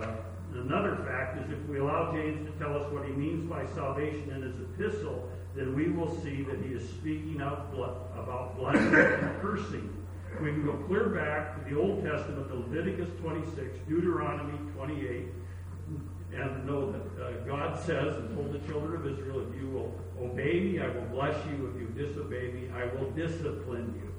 Uh, 0.00 0.12
another 0.54 0.96
fact 0.96 1.38
is 1.38 1.52
if 1.52 1.68
we 1.68 1.78
allow 1.78 2.12
James 2.12 2.46
to 2.46 2.52
tell 2.58 2.76
us 2.76 2.90
what 2.92 3.04
he 3.04 3.12
means 3.12 3.48
by 3.48 3.66
salvation 3.66 4.30
in 4.30 4.42
his 4.42 4.54
epistle, 4.60 5.28
then 5.54 5.74
we 5.74 5.88
will 5.88 6.20
see 6.22 6.42
that 6.42 6.58
he 6.64 6.72
is 6.72 6.88
speaking 6.88 7.40
out 7.40 7.68
about 7.72 8.56
blessing 8.56 8.94
and 8.94 9.40
cursing 9.40 9.98
we 10.40 10.52
can 10.52 10.64
go 10.64 10.74
clear 10.86 11.08
back 11.08 11.56
to 11.56 11.70
the 11.70 11.80
Old 11.80 12.04
Testament, 12.04 12.54
Leviticus 12.54 13.08
26, 13.20 13.78
Deuteronomy 13.88 14.56
28, 14.76 15.26
and 16.34 16.66
know 16.66 16.92
that 16.92 17.24
uh, 17.24 17.30
God 17.46 17.78
says 17.80 18.16
and 18.16 18.34
told 18.34 18.52
the 18.52 18.58
children 18.70 18.96
of 18.96 19.06
Israel, 19.06 19.46
if 19.48 19.60
you 19.60 19.68
will 19.68 19.94
obey 20.20 20.60
me, 20.60 20.80
I 20.80 20.88
will 20.88 21.06
bless 21.12 21.36
you. 21.46 21.72
If 21.74 21.80
you 21.80 21.88
disobey 22.06 22.52
me, 22.52 22.68
I 22.74 22.84
will 22.94 23.10
discipline 23.12 23.94
you. 24.02 24.12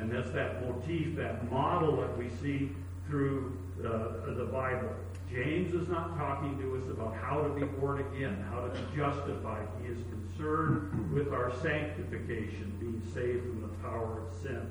And 0.00 0.10
that's 0.10 0.30
that 0.30 0.62
motif, 0.66 1.16
that 1.16 1.50
model 1.50 1.96
that 1.96 2.16
we 2.16 2.30
see 2.40 2.70
through 3.06 3.58
uh, 3.80 4.32
the 4.34 4.44
Bible. 4.44 4.88
James 5.30 5.74
is 5.74 5.88
not 5.88 6.16
talking 6.16 6.58
to 6.58 6.76
us 6.76 6.88
about 6.90 7.16
how 7.16 7.40
to 7.40 7.48
be 7.48 7.64
born 7.64 8.00
again, 8.00 8.44
how 8.50 8.60
to 8.60 8.68
be 8.68 8.96
justified. 8.96 9.66
He 9.82 9.88
is 9.88 9.98
concerned 10.10 11.12
with 11.12 11.32
our 11.32 11.52
sanctification, 11.62 12.76
being 12.78 13.02
saved 13.14 13.42
from 13.42 13.62
the 13.62 13.68
power 13.88 14.20
of 14.20 14.32
sin. 14.42 14.70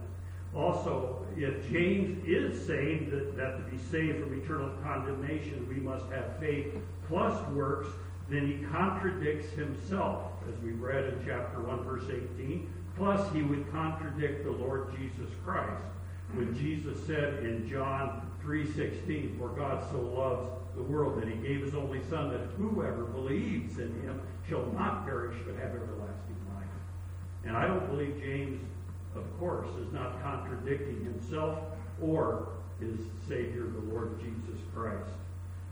Also, 0.56 1.26
if 1.38 1.70
James 1.72 2.24
is 2.28 2.66
saying 2.68 3.10
that, 3.12 3.38
that 3.38 3.58
to 3.58 3.72
be 3.72 3.78
saved 3.90 4.22
from 4.22 4.42
eternal 4.42 4.70
condemnation, 4.84 5.66
we 5.70 5.76
must 5.76 6.06
have 6.12 6.38
faith 6.40 6.74
plus 7.08 7.48
works, 7.50 7.88
then 8.30 8.48
he 8.48 8.66
contradicts 8.66 9.50
himself, 9.52 10.32
as 10.48 10.62
we 10.62 10.72
read 10.72 11.06
in 11.06 11.22
chapter 11.26 11.62
1, 11.62 11.84
verse 11.84 12.04
18. 12.06 12.72
Plus, 12.98 13.34
he 13.34 13.42
would 13.44 13.70
contradict 13.72 14.44
the 14.44 14.52
Lord 14.52 14.94
Jesus 14.98 15.30
Christ 15.44 15.84
when 16.34 16.58
Jesus 16.58 16.98
said 17.06 17.44
in 17.44 17.68
John 17.70 18.30
3.16, 18.44 19.38
For 19.38 19.50
God 19.50 19.84
so 19.92 20.00
loves 20.00 20.50
the 20.76 20.84
world 20.84 21.22
that 21.22 21.28
he 21.28 21.36
gave 21.36 21.62
his 21.62 21.76
only 21.76 22.02
Son, 22.10 22.30
that 22.32 22.42
whoever 22.58 23.04
believes 23.04 23.78
in 23.80 24.02
him 24.02 24.22
shall 24.48 24.66
not 24.68 25.06
perish 25.06 25.36
but 25.46 25.56
have 25.56 25.76
everlasting 25.76 26.36
life. 26.56 26.68
And 27.46 27.58
I 27.58 27.68
don't 27.68 27.88
believe 27.90 28.22
James, 28.22 28.62
of 29.16 29.40
course, 29.40 29.68
is 29.80 29.92
not 29.92 30.22
contradicting 30.22 31.04
himself 31.04 31.60
or 32.02 32.50
his 32.80 33.00
Savior, 33.28 33.64
the 33.64 33.94
Lord 33.94 34.20
Jesus 34.20 34.60
Christ. 34.74 35.12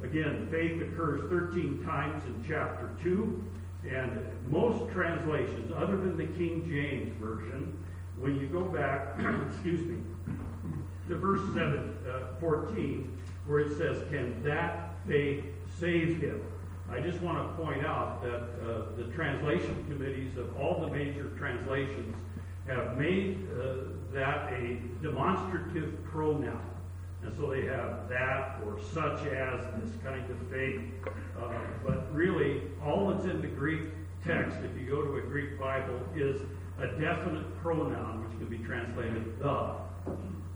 Again, 0.03 0.47
faith 0.49 0.81
occurs 0.81 1.29
13 1.29 1.83
times 1.83 2.23
in 2.25 2.43
chapter 2.47 2.89
2, 3.03 3.43
and 3.89 4.19
most 4.49 4.91
translations, 4.93 5.71
other 5.75 5.97
than 5.97 6.17
the 6.17 6.27
King 6.37 6.67
James 6.69 7.11
Version, 7.19 7.77
when 8.19 8.39
you 8.39 8.47
go 8.47 8.61
back, 8.61 9.15
excuse 9.49 9.81
me, 9.81 9.97
to 11.07 11.15
verse 11.15 11.41
7, 11.53 11.97
uh, 12.07 12.39
14, 12.39 13.17
where 13.47 13.59
it 13.59 13.77
says, 13.77 14.07
Can 14.09 14.41
that 14.43 14.95
faith 15.07 15.43
save 15.79 16.21
him? 16.21 16.41
I 16.91 16.99
just 16.99 17.21
want 17.21 17.37
to 17.37 17.63
point 17.63 17.85
out 17.85 18.21
that 18.23 18.41
uh, 18.67 18.95
the 18.97 19.11
translation 19.13 19.85
committees 19.87 20.37
of 20.37 20.55
all 20.57 20.81
the 20.81 20.87
major 20.87 21.29
translations 21.37 22.15
have 22.69 22.97
made 22.97 23.47
uh, 23.59 23.75
that 24.13 24.53
a 24.53 24.79
demonstrative 25.01 26.03
pronoun. 26.05 26.61
And 27.23 27.35
so 27.35 27.47
they 27.47 27.65
have 27.65 28.07
that 28.09 28.61
or 28.65 28.79
such 28.93 29.25
as 29.27 29.65
this 29.81 29.91
kind 30.03 30.29
of 30.29 30.37
thing. 30.49 30.93
Uh, 31.37 31.51
but 31.85 32.13
really, 32.13 32.61
all 32.83 33.09
that's 33.09 33.25
in 33.25 33.41
the 33.41 33.47
Greek 33.47 33.81
text, 34.25 34.57
if 34.63 34.79
you 34.79 34.89
go 34.89 35.03
to 35.03 35.17
a 35.17 35.21
Greek 35.21 35.59
Bible, 35.59 35.99
is 36.15 36.41
a 36.79 36.87
definite 36.99 37.61
pronoun, 37.61 38.23
which 38.23 38.37
can 38.39 38.47
be 38.47 38.63
translated 38.65 39.39
the. 39.39 39.75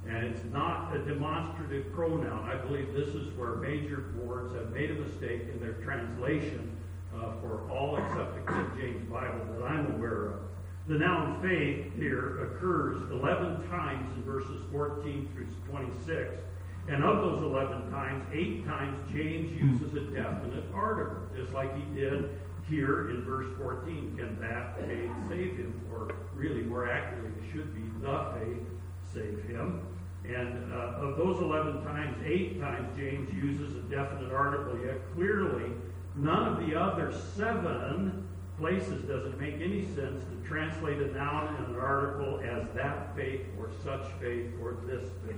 And 0.07 0.25
it's 0.25 0.43
not 0.51 0.95
a 0.95 0.99
demonstrative 0.99 1.91
pronoun. 1.93 2.49
I 2.49 2.55
believe 2.55 2.93
this 2.93 3.09
is 3.09 3.33
where 3.37 3.55
major 3.55 3.97
boards 4.17 4.53
have 4.53 4.71
made 4.71 4.91
a 4.91 4.95
mistake 4.95 5.43
in 5.51 5.59
their 5.59 5.73
translation 5.73 6.75
uh, 7.15 7.33
for 7.41 7.69
all 7.69 7.97
except 7.97 8.35
the 8.35 8.51
King 8.51 8.71
James 8.77 9.09
Bible 9.09 9.45
that 9.53 9.63
I'm 9.63 9.95
aware 9.95 10.27
of. 10.27 10.39
The 10.85 10.95
noun 10.95 11.41
faith 11.41 11.93
here 11.95 12.43
occurs 12.43 13.01
11 13.09 13.69
times 13.69 14.11
in 14.17 14.23
verses 14.23 14.61
14 14.71 15.29
through 15.33 15.47
26. 15.71 16.41
And 16.89 17.05
of 17.05 17.21
those 17.21 17.41
11 17.41 17.89
times, 17.89 18.25
8 18.33 18.65
times 18.65 18.97
James 19.13 19.49
uses 19.53 19.93
a 19.93 20.01
definite 20.13 20.65
article, 20.73 21.21
just 21.37 21.53
like 21.53 21.73
he 21.77 21.83
did 21.95 22.29
here 22.69 23.11
in 23.11 23.23
verse 23.23 23.47
14. 23.57 24.17
Can 24.17 24.37
that 24.41 24.77
faith 24.77 25.11
save 25.29 25.55
him? 25.55 25.81
Or 25.89 26.13
really, 26.35 26.63
more 26.63 26.89
accurately, 26.89 27.31
it 27.41 27.53
should 27.53 27.73
be 27.73 28.05
the 28.05 28.33
faith 28.37 28.67
save 29.13 29.41
him. 29.45 29.87
And 30.25 30.73
uh, 30.73 30.99
of 30.99 31.17
those 31.17 31.41
11 31.41 31.83
times, 31.85 32.17
8 32.25 32.59
times 32.59 32.97
James 32.97 33.33
uses 33.33 33.77
a 33.77 33.81
definite 33.83 34.33
article, 34.33 34.77
yet 34.85 34.99
clearly 35.15 35.71
none 36.17 36.53
of 36.53 36.67
the 36.67 36.75
other 36.75 37.13
seven 37.35 38.27
places 38.57 39.03
does 39.03 39.25
it 39.25 39.39
make 39.39 39.55
any 39.55 39.85
sense 39.95 40.23
to 40.23 40.47
translate 40.47 40.99
a 40.99 41.07
noun 41.13 41.55
in 41.55 41.73
an 41.73 41.79
article 41.79 42.39
as 42.39 42.67
that 42.75 43.15
faith 43.15 43.41
or 43.59 43.69
such 43.83 44.05
faith 44.19 44.51
or 44.61 44.77
this 44.85 45.03
faith. 45.25 45.35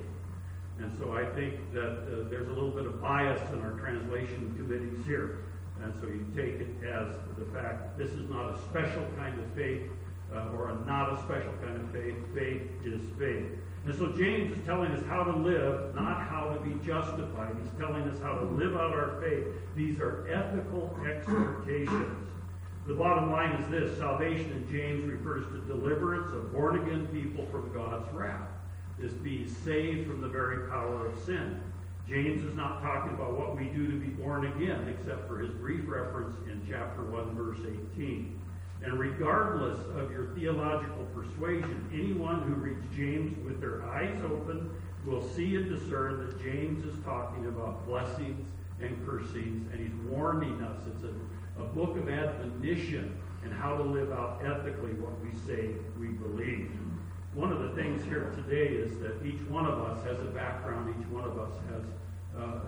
And 0.79 0.91
so 0.99 1.13
I 1.13 1.25
think 1.33 1.55
that 1.73 1.89
uh, 1.89 2.29
there's 2.29 2.47
a 2.47 2.51
little 2.51 2.71
bit 2.71 2.85
of 2.85 3.01
bias 3.01 3.41
in 3.53 3.61
our 3.61 3.71
translation 3.71 4.53
committees 4.57 5.05
here. 5.05 5.39
And 5.81 5.93
so 6.01 6.07
you 6.07 6.25
take 6.35 6.59
it 6.59 6.67
as 6.83 7.15
the 7.37 7.45
fact 7.53 7.97
that 7.97 7.97
this 7.97 8.11
is 8.11 8.29
not 8.29 8.55
a 8.55 8.59
special 8.69 9.05
kind 9.17 9.39
of 9.39 9.45
faith 9.53 9.83
uh, 10.33 10.49
or 10.55 10.69
a 10.69 10.85
not 10.85 11.13
a 11.13 11.21
special 11.23 11.53
kind 11.63 11.79
of 11.79 11.89
faith. 11.91 12.15
Faith 12.33 12.63
is 12.83 13.01
faith. 13.17 13.45
And 13.85 13.95
so 13.95 14.11
James 14.17 14.57
is 14.57 14.65
telling 14.65 14.91
us 14.91 15.03
how 15.05 15.23
to 15.23 15.37
live, 15.37 15.93
not 15.93 16.27
how 16.27 16.49
to 16.53 16.59
be 16.61 16.73
justified. 16.83 17.55
He's 17.61 17.79
telling 17.79 18.03
us 18.03 18.19
how 18.21 18.33
to 18.33 18.45
live 18.45 18.75
out 18.75 18.93
our 18.93 19.21
faith. 19.21 19.45
These 19.75 19.99
are 19.99 20.27
ethical 20.27 20.97
exhortations. 21.07 22.29
The 22.87 22.93
bottom 22.93 23.31
line 23.31 23.53
is 23.53 23.67
this 23.71 23.97
salvation 23.97 24.51
in 24.51 24.71
James 24.71 25.11
refers 25.11 25.43
to 25.47 25.57
deliverance 25.61 26.31
of 26.33 26.53
born 26.53 26.79
again 26.79 27.07
people 27.07 27.47
from 27.47 27.73
God's 27.73 28.11
wrath, 28.13 28.47
is 29.01 29.11
being 29.13 29.47
saved 29.63 30.07
from 30.07 30.21
the 30.21 30.27
very 30.27 30.69
power 30.69 31.07
of 31.07 31.19
sin. 31.23 31.59
James 32.07 32.43
is 32.43 32.55
not 32.55 32.83
talking 32.83 33.13
about 33.15 33.33
what 33.33 33.57
we 33.57 33.65
do 33.65 33.87
to 33.87 33.97
be 33.97 34.09
born 34.09 34.45
again, 34.45 34.87
except 34.87 35.27
for 35.27 35.39
his 35.39 35.49
brief 35.53 35.81
reference 35.87 36.37
in 36.45 36.61
chapter 36.69 37.01
1, 37.03 37.33
verse 37.35 37.57
18. 37.95 38.39
And 38.83 38.99
regardless 38.99 39.79
of 39.95 40.11
your 40.11 40.27
theological 40.35 41.07
persuasion, 41.15 41.89
anyone 41.91 42.43
who 42.43 42.53
reads 42.53 42.85
James 42.95 43.35
with 43.43 43.59
their 43.59 43.81
eyes 43.87 44.15
open 44.25 44.69
will 45.07 45.27
see 45.29 45.55
and 45.55 45.67
discern 45.67 46.27
that 46.27 46.43
James 46.43 46.85
is 46.85 47.03
talking 47.03 47.47
about 47.47 47.87
blessings 47.87 48.47
and 48.79 49.03
cursings, 49.07 49.67
and 49.71 49.79
he's 49.79 49.95
warning 50.07 50.61
us. 50.61 50.81
It's 50.93 51.03
a, 51.03 51.13
a 51.59 51.63
book 51.63 51.95
of 51.97 52.09
admonition 52.09 53.17
and 53.43 53.53
how 53.53 53.77
to 53.77 53.83
live 53.83 54.11
out 54.11 54.41
ethically 54.43 54.91
what 54.93 55.13
we 55.23 55.31
say 55.47 55.69
we 55.99 56.07
believe. 56.07 56.71
One 57.33 57.51
of 57.51 57.59
the 57.59 57.69
things 57.81 58.03
here 58.05 58.31
today 58.35 58.73
is 58.73 58.97
that 58.99 59.23
each 59.25 59.41
one 59.49 59.65
of 59.65 59.79
us 59.79 60.03
has 60.05 60.19
a 60.19 60.31
background, 60.31 60.93
each 60.99 61.07
one 61.07 61.23
of 61.23 61.37
us 61.37 61.51
has 61.69 61.83
uh, 62.37 62.59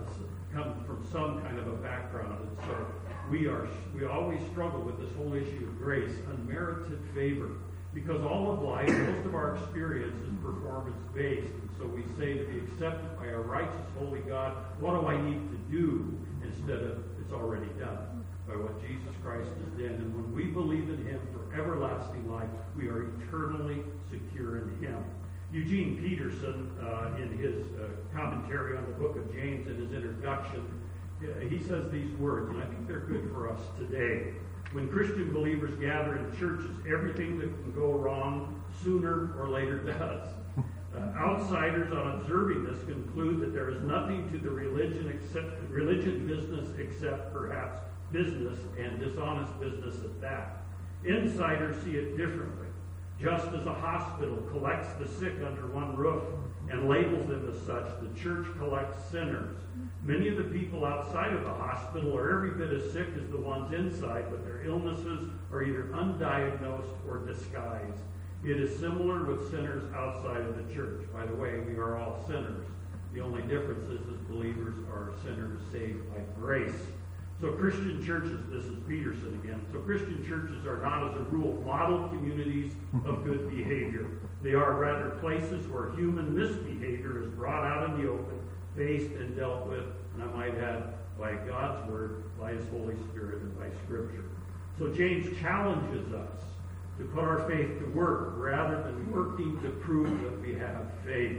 come 0.52 0.84
from 0.86 1.04
some 1.10 1.42
kind 1.42 1.58
of 1.58 1.66
a 1.66 1.76
background. 1.76 2.38
And 2.40 2.66
so 2.66 2.86
we 3.30 3.46
are 3.46 3.68
we 3.94 4.06
always 4.06 4.40
struggle 4.52 4.80
with 4.80 4.98
this 5.00 5.14
whole 5.16 5.34
issue 5.34 5.66
of 5.66 5.78
grace, 5.78 6.12
unmerited 6.30 7.00
favor, 7.14 7.50
because 7.92 8.22
all 8.22 8.52
of 8.52 8.62
life, 8.62 8.88
most 8.88 9.26
of 9.26 9.34
our 9.34 9.56
experience 9.56 10.16
is 10.22 10.34
performance 10.42 11.02
based. 11.14 11.52
And 11.52 11.70
so 11.78 11.86
we 11.86 12.02
say 12.18 12.38
to 12.38 12.44
be 12.44 12.58
accepted 12.58 13.18
by 13.18 13.26
a 13.26 13.38
righteous, 13.38 13.86
holy 13.98 14.20
God, 14.20 14.52
what 14.80 15.00
do 15.00 15.06
I 15.06 15.20
need 15.20 15.50
to 15.50 15.56
do 15.70 16.16
instead 16.42 16.80
of 16.80 17.04
it's 17.20 17.32
already 17.32 17.68
done 17.78 18.17
by 18.48 18.56
what 18.56 18.80
Jesus 18.80 19.14
Christ 19.22 19.50
has 19.50 19.72
done. 19.78 20.00
And 20.00 20.14
when 20.16 20.34
we 20.34 20.44
believe 20.50 20.88
in 20.88 21.04
Him 21.06 21.20
for 21.32 21.54
everlasting 21.54 22.30
life, 22.32 22.48
we 22.76 22.88
are 22.88 23.12
eternally 23.20 23.84
secure 24.10 24.58
in 24.58 24.78
Him. 24.80 25.04
Eugene 25.52 25.98
Peterson, 25.98 26.70
uh, 26.82 27.16
in 27.16 27.38
his 27.38 27.64
uh, 27.80 27.88
commentary 28.14 28.76
on 28.76 28.84
the 28.84 28.92
book 28.92 29.16
of 29.16 29.32
James 29.32 29.66
in 29.66 29.76
his 29.76 29.92
introduction, 29.92 30.62
he 31.48 31.58
says 31.58 31.90
these 31.90 32.12
words, 32.18 32.50
and 32.50 32.62
I 32.62 32.66
think 32.66 32.86
they're 32.86 33.00
good 33.00 33.30
for 33.32 33.50
us 33.50 33.60
today. 33.78 34.34
When 34.72 34.88
Christian 34.88 35.32
believers 35.32 35.74
gather 35.80 36.16
in 36.16 36.38
churches, 36.38 36.70
everything 36.86 37.38
that 37.38 37.46
can 37.46 37.72
go 37.74 37.92
wrong 37.92 38.62
sooner 38.82 39.34
or 39.38 39.48
later 39.48 39.78
does. 39.98 40.28
Uh, 40.94 41.00
outsiders 41.18 41.92
on 41.92 42.20
observing 42.20 42.64
this 42.64 42.82
conclude 42.84 43.40
that 43.40 43.52
there 43.52 43.70
is 43.70 43.80
nothing 43.82 44.30
to 44.30 44.38
the 44.38 44.50
religion 44.50 45.08
except 45.08 45.62
religion 45.70 46.26
business 46.26 46.68
except 46.78 47.32
perhaps 47.32 47.78
business 48.12 48.58
and 48.78 48.98
dishonest 48.98 49.58
business 49.60 49.96
at 50.04 50.20
that. 50.20 50.62
Insiders 51.04 51.82
see 51.84 51.92
it 51.92 52.16
differently. 52.16 52.66
Just 53.20 53.48
as 53.48 53.66
a 53.66 53.74
hospital 53.74 54.36
collects 54.50 54.88
the 54.98 55.06
sick 55.06 55.34
under 55.44 55.66
one 55.68 55.96
roof 55.96 56.22
and 56.70 56.88
labels 56.88 57.26
them 57.28 57.48
as 57.52 57.60
such, 57.66 57.86
the 58.00 58.20
church 58.20 58.46
collects 58.58 58.96
sinners. 59.10 59.56
Many 60.04 60.28
of 60.28 60.36
the 60.36 60.44
people 60.44 60.84
outside 60.84 61.32
of 61.32 61.42
the 61.42 61.52
hospital 61.52 62.16
are 62.16 62.30
every 62.30 62.50
bit 62.50 62.72
as 62.72 62.92
sick 62.92 63.08
as 63.20 63.28
the 63.30 63.38
ones 63.38 63.72
inside, 63.74 64.26
but 64.30 64.44
their 64.44 64.64
illnesses 64.64 65.28
are 65.52 65.62
either 65.62 65.90
undiagnosed 65.94 66.94
or 67.08 67.18
disguised. 67.26 67.98
It 68.44 68.60
is 68.60 68.78
similar 68.78 69.24
with 69.24 69.50
sinners 69.50 69.82
outside 69.94 70.42
of 70.42 70.56
the 70.56 70.74
church. 70.74 71.02
By 71.12 71.26
the 71.26 71.34
way, 71.34 71.58
we 71.60 71.74
are 71.74 71.98
all 71.98 72.24
sinners. 72.28 72.64
The 73.12 73.20
only 73.20 73.42
difference 73.42 73.88
is 73.88 74.06
that 74.06 74.28
believers 74.28 74.74
are 74.92 75.12
sinners 75.24 75.60
saved 75.72 76.08
by 76.14 76.20
grace. 76.40 76.86
So 77.40 77.52
Christian 77.52 78.04
churches, 78.04 78.40
this 78.50 78.64
is 78.64 78.76
Peterson 78.88 79.40
again, 79.44 79.64
so 79.72 79.78
Christian 79.78 80.26
churches 80.26 80.66
are 80.66 80.82
not 80.82 81.08
as 81.08 81.16
a 81.20 81.22
rule 81.30 81.62
model 81.64 82.08
communities 82.08 82.72
of 83.06 83.24
good 83.24 83.48
behavior. 83.48 84.06
They 84.42 84.54
are 84.54 84.74
rather 84.74 85.10
places 85.20 85.68
where 85.68 85.90
human 85.92 86.34
misbehavior 86.36 87.22
is 87.22 87.28
brought 87.30 87.64
out 87.64 87.90
in 87.90 88.02
the 88.02 88.10
open, 88.10 88.40
faced 88.76 89.12
and 89.14 89.36
dealt 89.36 89.68
with, 89.68 89.84
and 90.14 90.22
I 90.24 90.26
might 90.26 90.58
add, 90.58 90.94
by 91.16 91.34
God's 91.34 91.88
word, 91.88 92.24
by 92.40 92.52
his 92.52 92.68
Holy 92.70 92.96
Spirit, 93.10 93.42
and 93.42 93.56
by 93.56 93.66
Scripture. 93.84 94.24
So 94.76 94.88
James 94.88 95.36
challenges 95.40 96.12
us 96.12 96.42
to 96.98 97.04
put 97.04 97.22
our 97.22 97.48
faith 97.48 97.78
to 97.78 97.86
work 97.94 98.34
rather 98.36 98.82
than 98.82 99.10
working 99.12 99.60
to 99.62 99.70
prove 99.70 100.10
that 100.22 100.40
we 100.40 100.54
have 100.54 100.86
faith. 101.04 101.38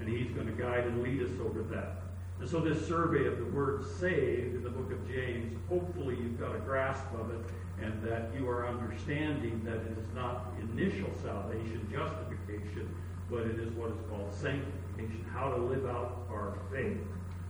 and 0.00 0.08
He's 0.08 0.30
going 0.30 0.46
to 0.46 0.52
guide 0.52 0.84
and 0.84 1.02
lead 1.02 1.22
us 1.22 1.30
over 1.44 1.62
that. 1.64 2.03
And 2.44 2.50
so 2.50 2.60
this 2.60 2.86
survey 2.86 3.26
of 3.26 3.38
the 3.38 3.46
word 3.56 3.82
saved 3.98 4.54
in 4.54 4.62
the 4.62 4.68
book 4.68 4.92
of 4.92 5.08
James, 5.08 5.56
hopefully 5.66 6.14
you've 6.20 6.38
got 6.38 6.54
a 6.54 6.58
grasp 6.58 7.06
of 7.18 7.30
it 7.30 7.40
and 7.82 8.02
that 8.02 8.38
you 8.38 8.46
are 8.50 8.68
understanding 8.68 9.62
that 9.64 9.76
it 9.76 9.96
is 9.96 10.14
not 10.14 10.52
initial 10.60 11.08
salvation, 11.22 11.88
justification, 11.90 12.94
but 13.30 13.46
it 13.46 13.58
is 13.58 13.72
what 13.72 13.92
is 13.92 13.96
called 14.10 14.30
sanctification, 14.30 15.24
how 15.32 15.48
to 15.48 15.56
live 15.56 15.86
out 15.86 16.26
our 16.28 16.58
faith. 16.70 16.98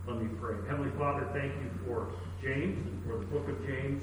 Let 0.07 0.23
me 0.23 0.29
pray. 0.41 0.55
Heavenly 0.69 0.93
Father, 0.97 1.29
thank 1.33 1.53
you 1.55 1.71
for 1.85 2.13
James 2.41 2.87
and 2.87 3.05
for 3.05 3.19
the 3.19 3.27
book 3.27 3.49
of 3.49 3.67
James. 3.67 4.01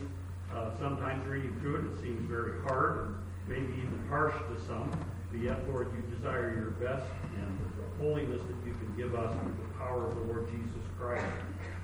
Uh, 0.54 0.78
sometimes 0.78 1.26
reading 1.26 1.58
through 1.62 1.78
it, 1.78 1.86
it 1.86 2.02
seems 2.02 2.30
very 2.30 2.60
hard 2.64 3.00
and 3.00 3.16
maybe 3.48 3.72
even 3.78 4.04
harsh 4.10 4.36
to 4.36 4.62
some. 4.68 4.92
But 5.32 5.40
yet, 5.40 5.66
Lord, 5.70 5.88
you 5.96 6.04
desire 6.14 6.54
your 6.54 6.72
best 6.72 7.08
and 7.40 7.58
the 7.80 8.04
holiness 8.04 8.42
that 8.42 8.68
you 8.68 8.74
can 8.74 8.94
give 8.98 9.16
us 9.16 9.32
through 9.40 9.56
the 9.56 9.78
power 9.80 10.10
of 10.10 10.16
the 10.16 10.34
Lord 10.34 10.52
Jesus 10.52 10.81
Christ. 11.02 11.26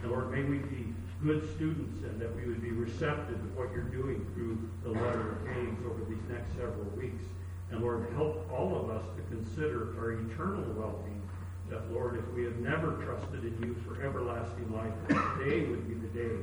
Lord, 0.06 0.32
may 0.32 0.44
we 0.44 0.60
be 0.60 0.94
good 1.24 1.50
students 1.56 2.04
and 2.04 2.22
that 2.22 2.34
we 2.36 2.46
would 2.46 2.62
be 2.62 2.70
receptive 2.70 3.36
to 3.36 3.50
what 3.58 3.74
you're 3.74 3.90
doing 3.90 4.24
through 4.36 4.70
the 4.84 4.92
letter 4.92 5.32
of 5.32 5.46
James 5.46 5.80
over 5.86 6.06
these 6.08 6.22
next 6.30 6.54
several 6.54 6.86
weeks. 6.96 7.24
And 7.72 7.82
Lord, 7.82 8.08
help 8.16 8.48
all 8.54 8.78
of 8.78 8.92
us 8.92 9.04
to 9.18 9.36
consider 9.36 9.98
our 10.00 10.12
eternal 10.12 10.64
well-being. 10.78 11.22
That, 11.70 11.92
Lord, 11.92 12.16
if 12.18 12.36
we 12.36 12.44
have 12.44 12.58
never 12.58 12.94
trusted 13.04 13.44
in 13.44 13.58
you 13.62 13.76
for 13.86 14.02
everlasting 14.06 14.72
life, 14.72 14.94
today 15.10 15.66
would 15.66 15.88
be 15.88 15.96
the 15.96 16.14
day 16.14 16.36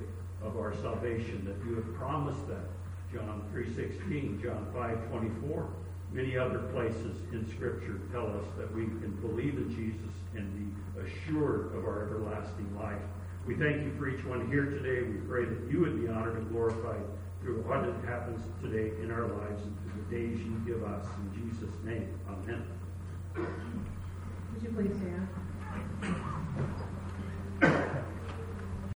of 0.42 0.58
our 0.58 0.74
salvation, 0.82 1.44
that 1.46 1.56
you 1.66 1.76
have 1.76 1.94
promised 1.94 2.46
that. 2.48 2.66
John 3.12 3.42
3.16, 3.54 4.42
John 4.42 4.66
5.24, 4.74 5.66
many 6.14 6.38
other 6.38 6.60
places 6.72 7.16
in 7.32 7.44
Scripture 7.50 8.00
tell 8.12 8.26
us 8.28 8.46
that 8.56 8.72
we 8.72 8.84
can 8.84 9.18
believe 9.20 9.54
in 9.54 9.68
Jesus 9.74 10.14
and 10.36 10.46
be 10.54 11.02
assured 11.02 11.74
of 11.76 11.84
our 11.84 12.04
everlasting 12.04 12.72
life. 12.78 13.02
We 13.46 13.56
thank 13.56 13.82
you 13.82 13.92
for 13.98 14.08
each 14.08 14.24
one 14.24 14.48
here 14.48 14.64
today. 14.64 15.02
We 15.02 15.18
pray 15.26 15.44
that 15.44 15.70
you 15.70 15.80
would 15.80 16.00
be 16.00 16.08
honored 16.08 16.38
and 16.38 16.48
glorified 16.50 17.02
through 17.42 17.62
what 17.62 17.84
happens 18.08 18.40
today 18.62 18.92
in 19.02 19.10
our 19.10 19.26
lives 19.26 19.62
and 19.64 19.76
through 19.82 20.04
the 20.04 20.16
days 20.16 20.38
you 20.38 20.62
give 20.64 20.84
us. 20.84 21.04
In 21.18 21.50
Jesus' 21.50 21.74
name, 21.84 22.08
amen. 22.28 22.64
Would 23.34 24.62
you 24.62 24.70
please 24.70 24.94
stand? 27.60 27.90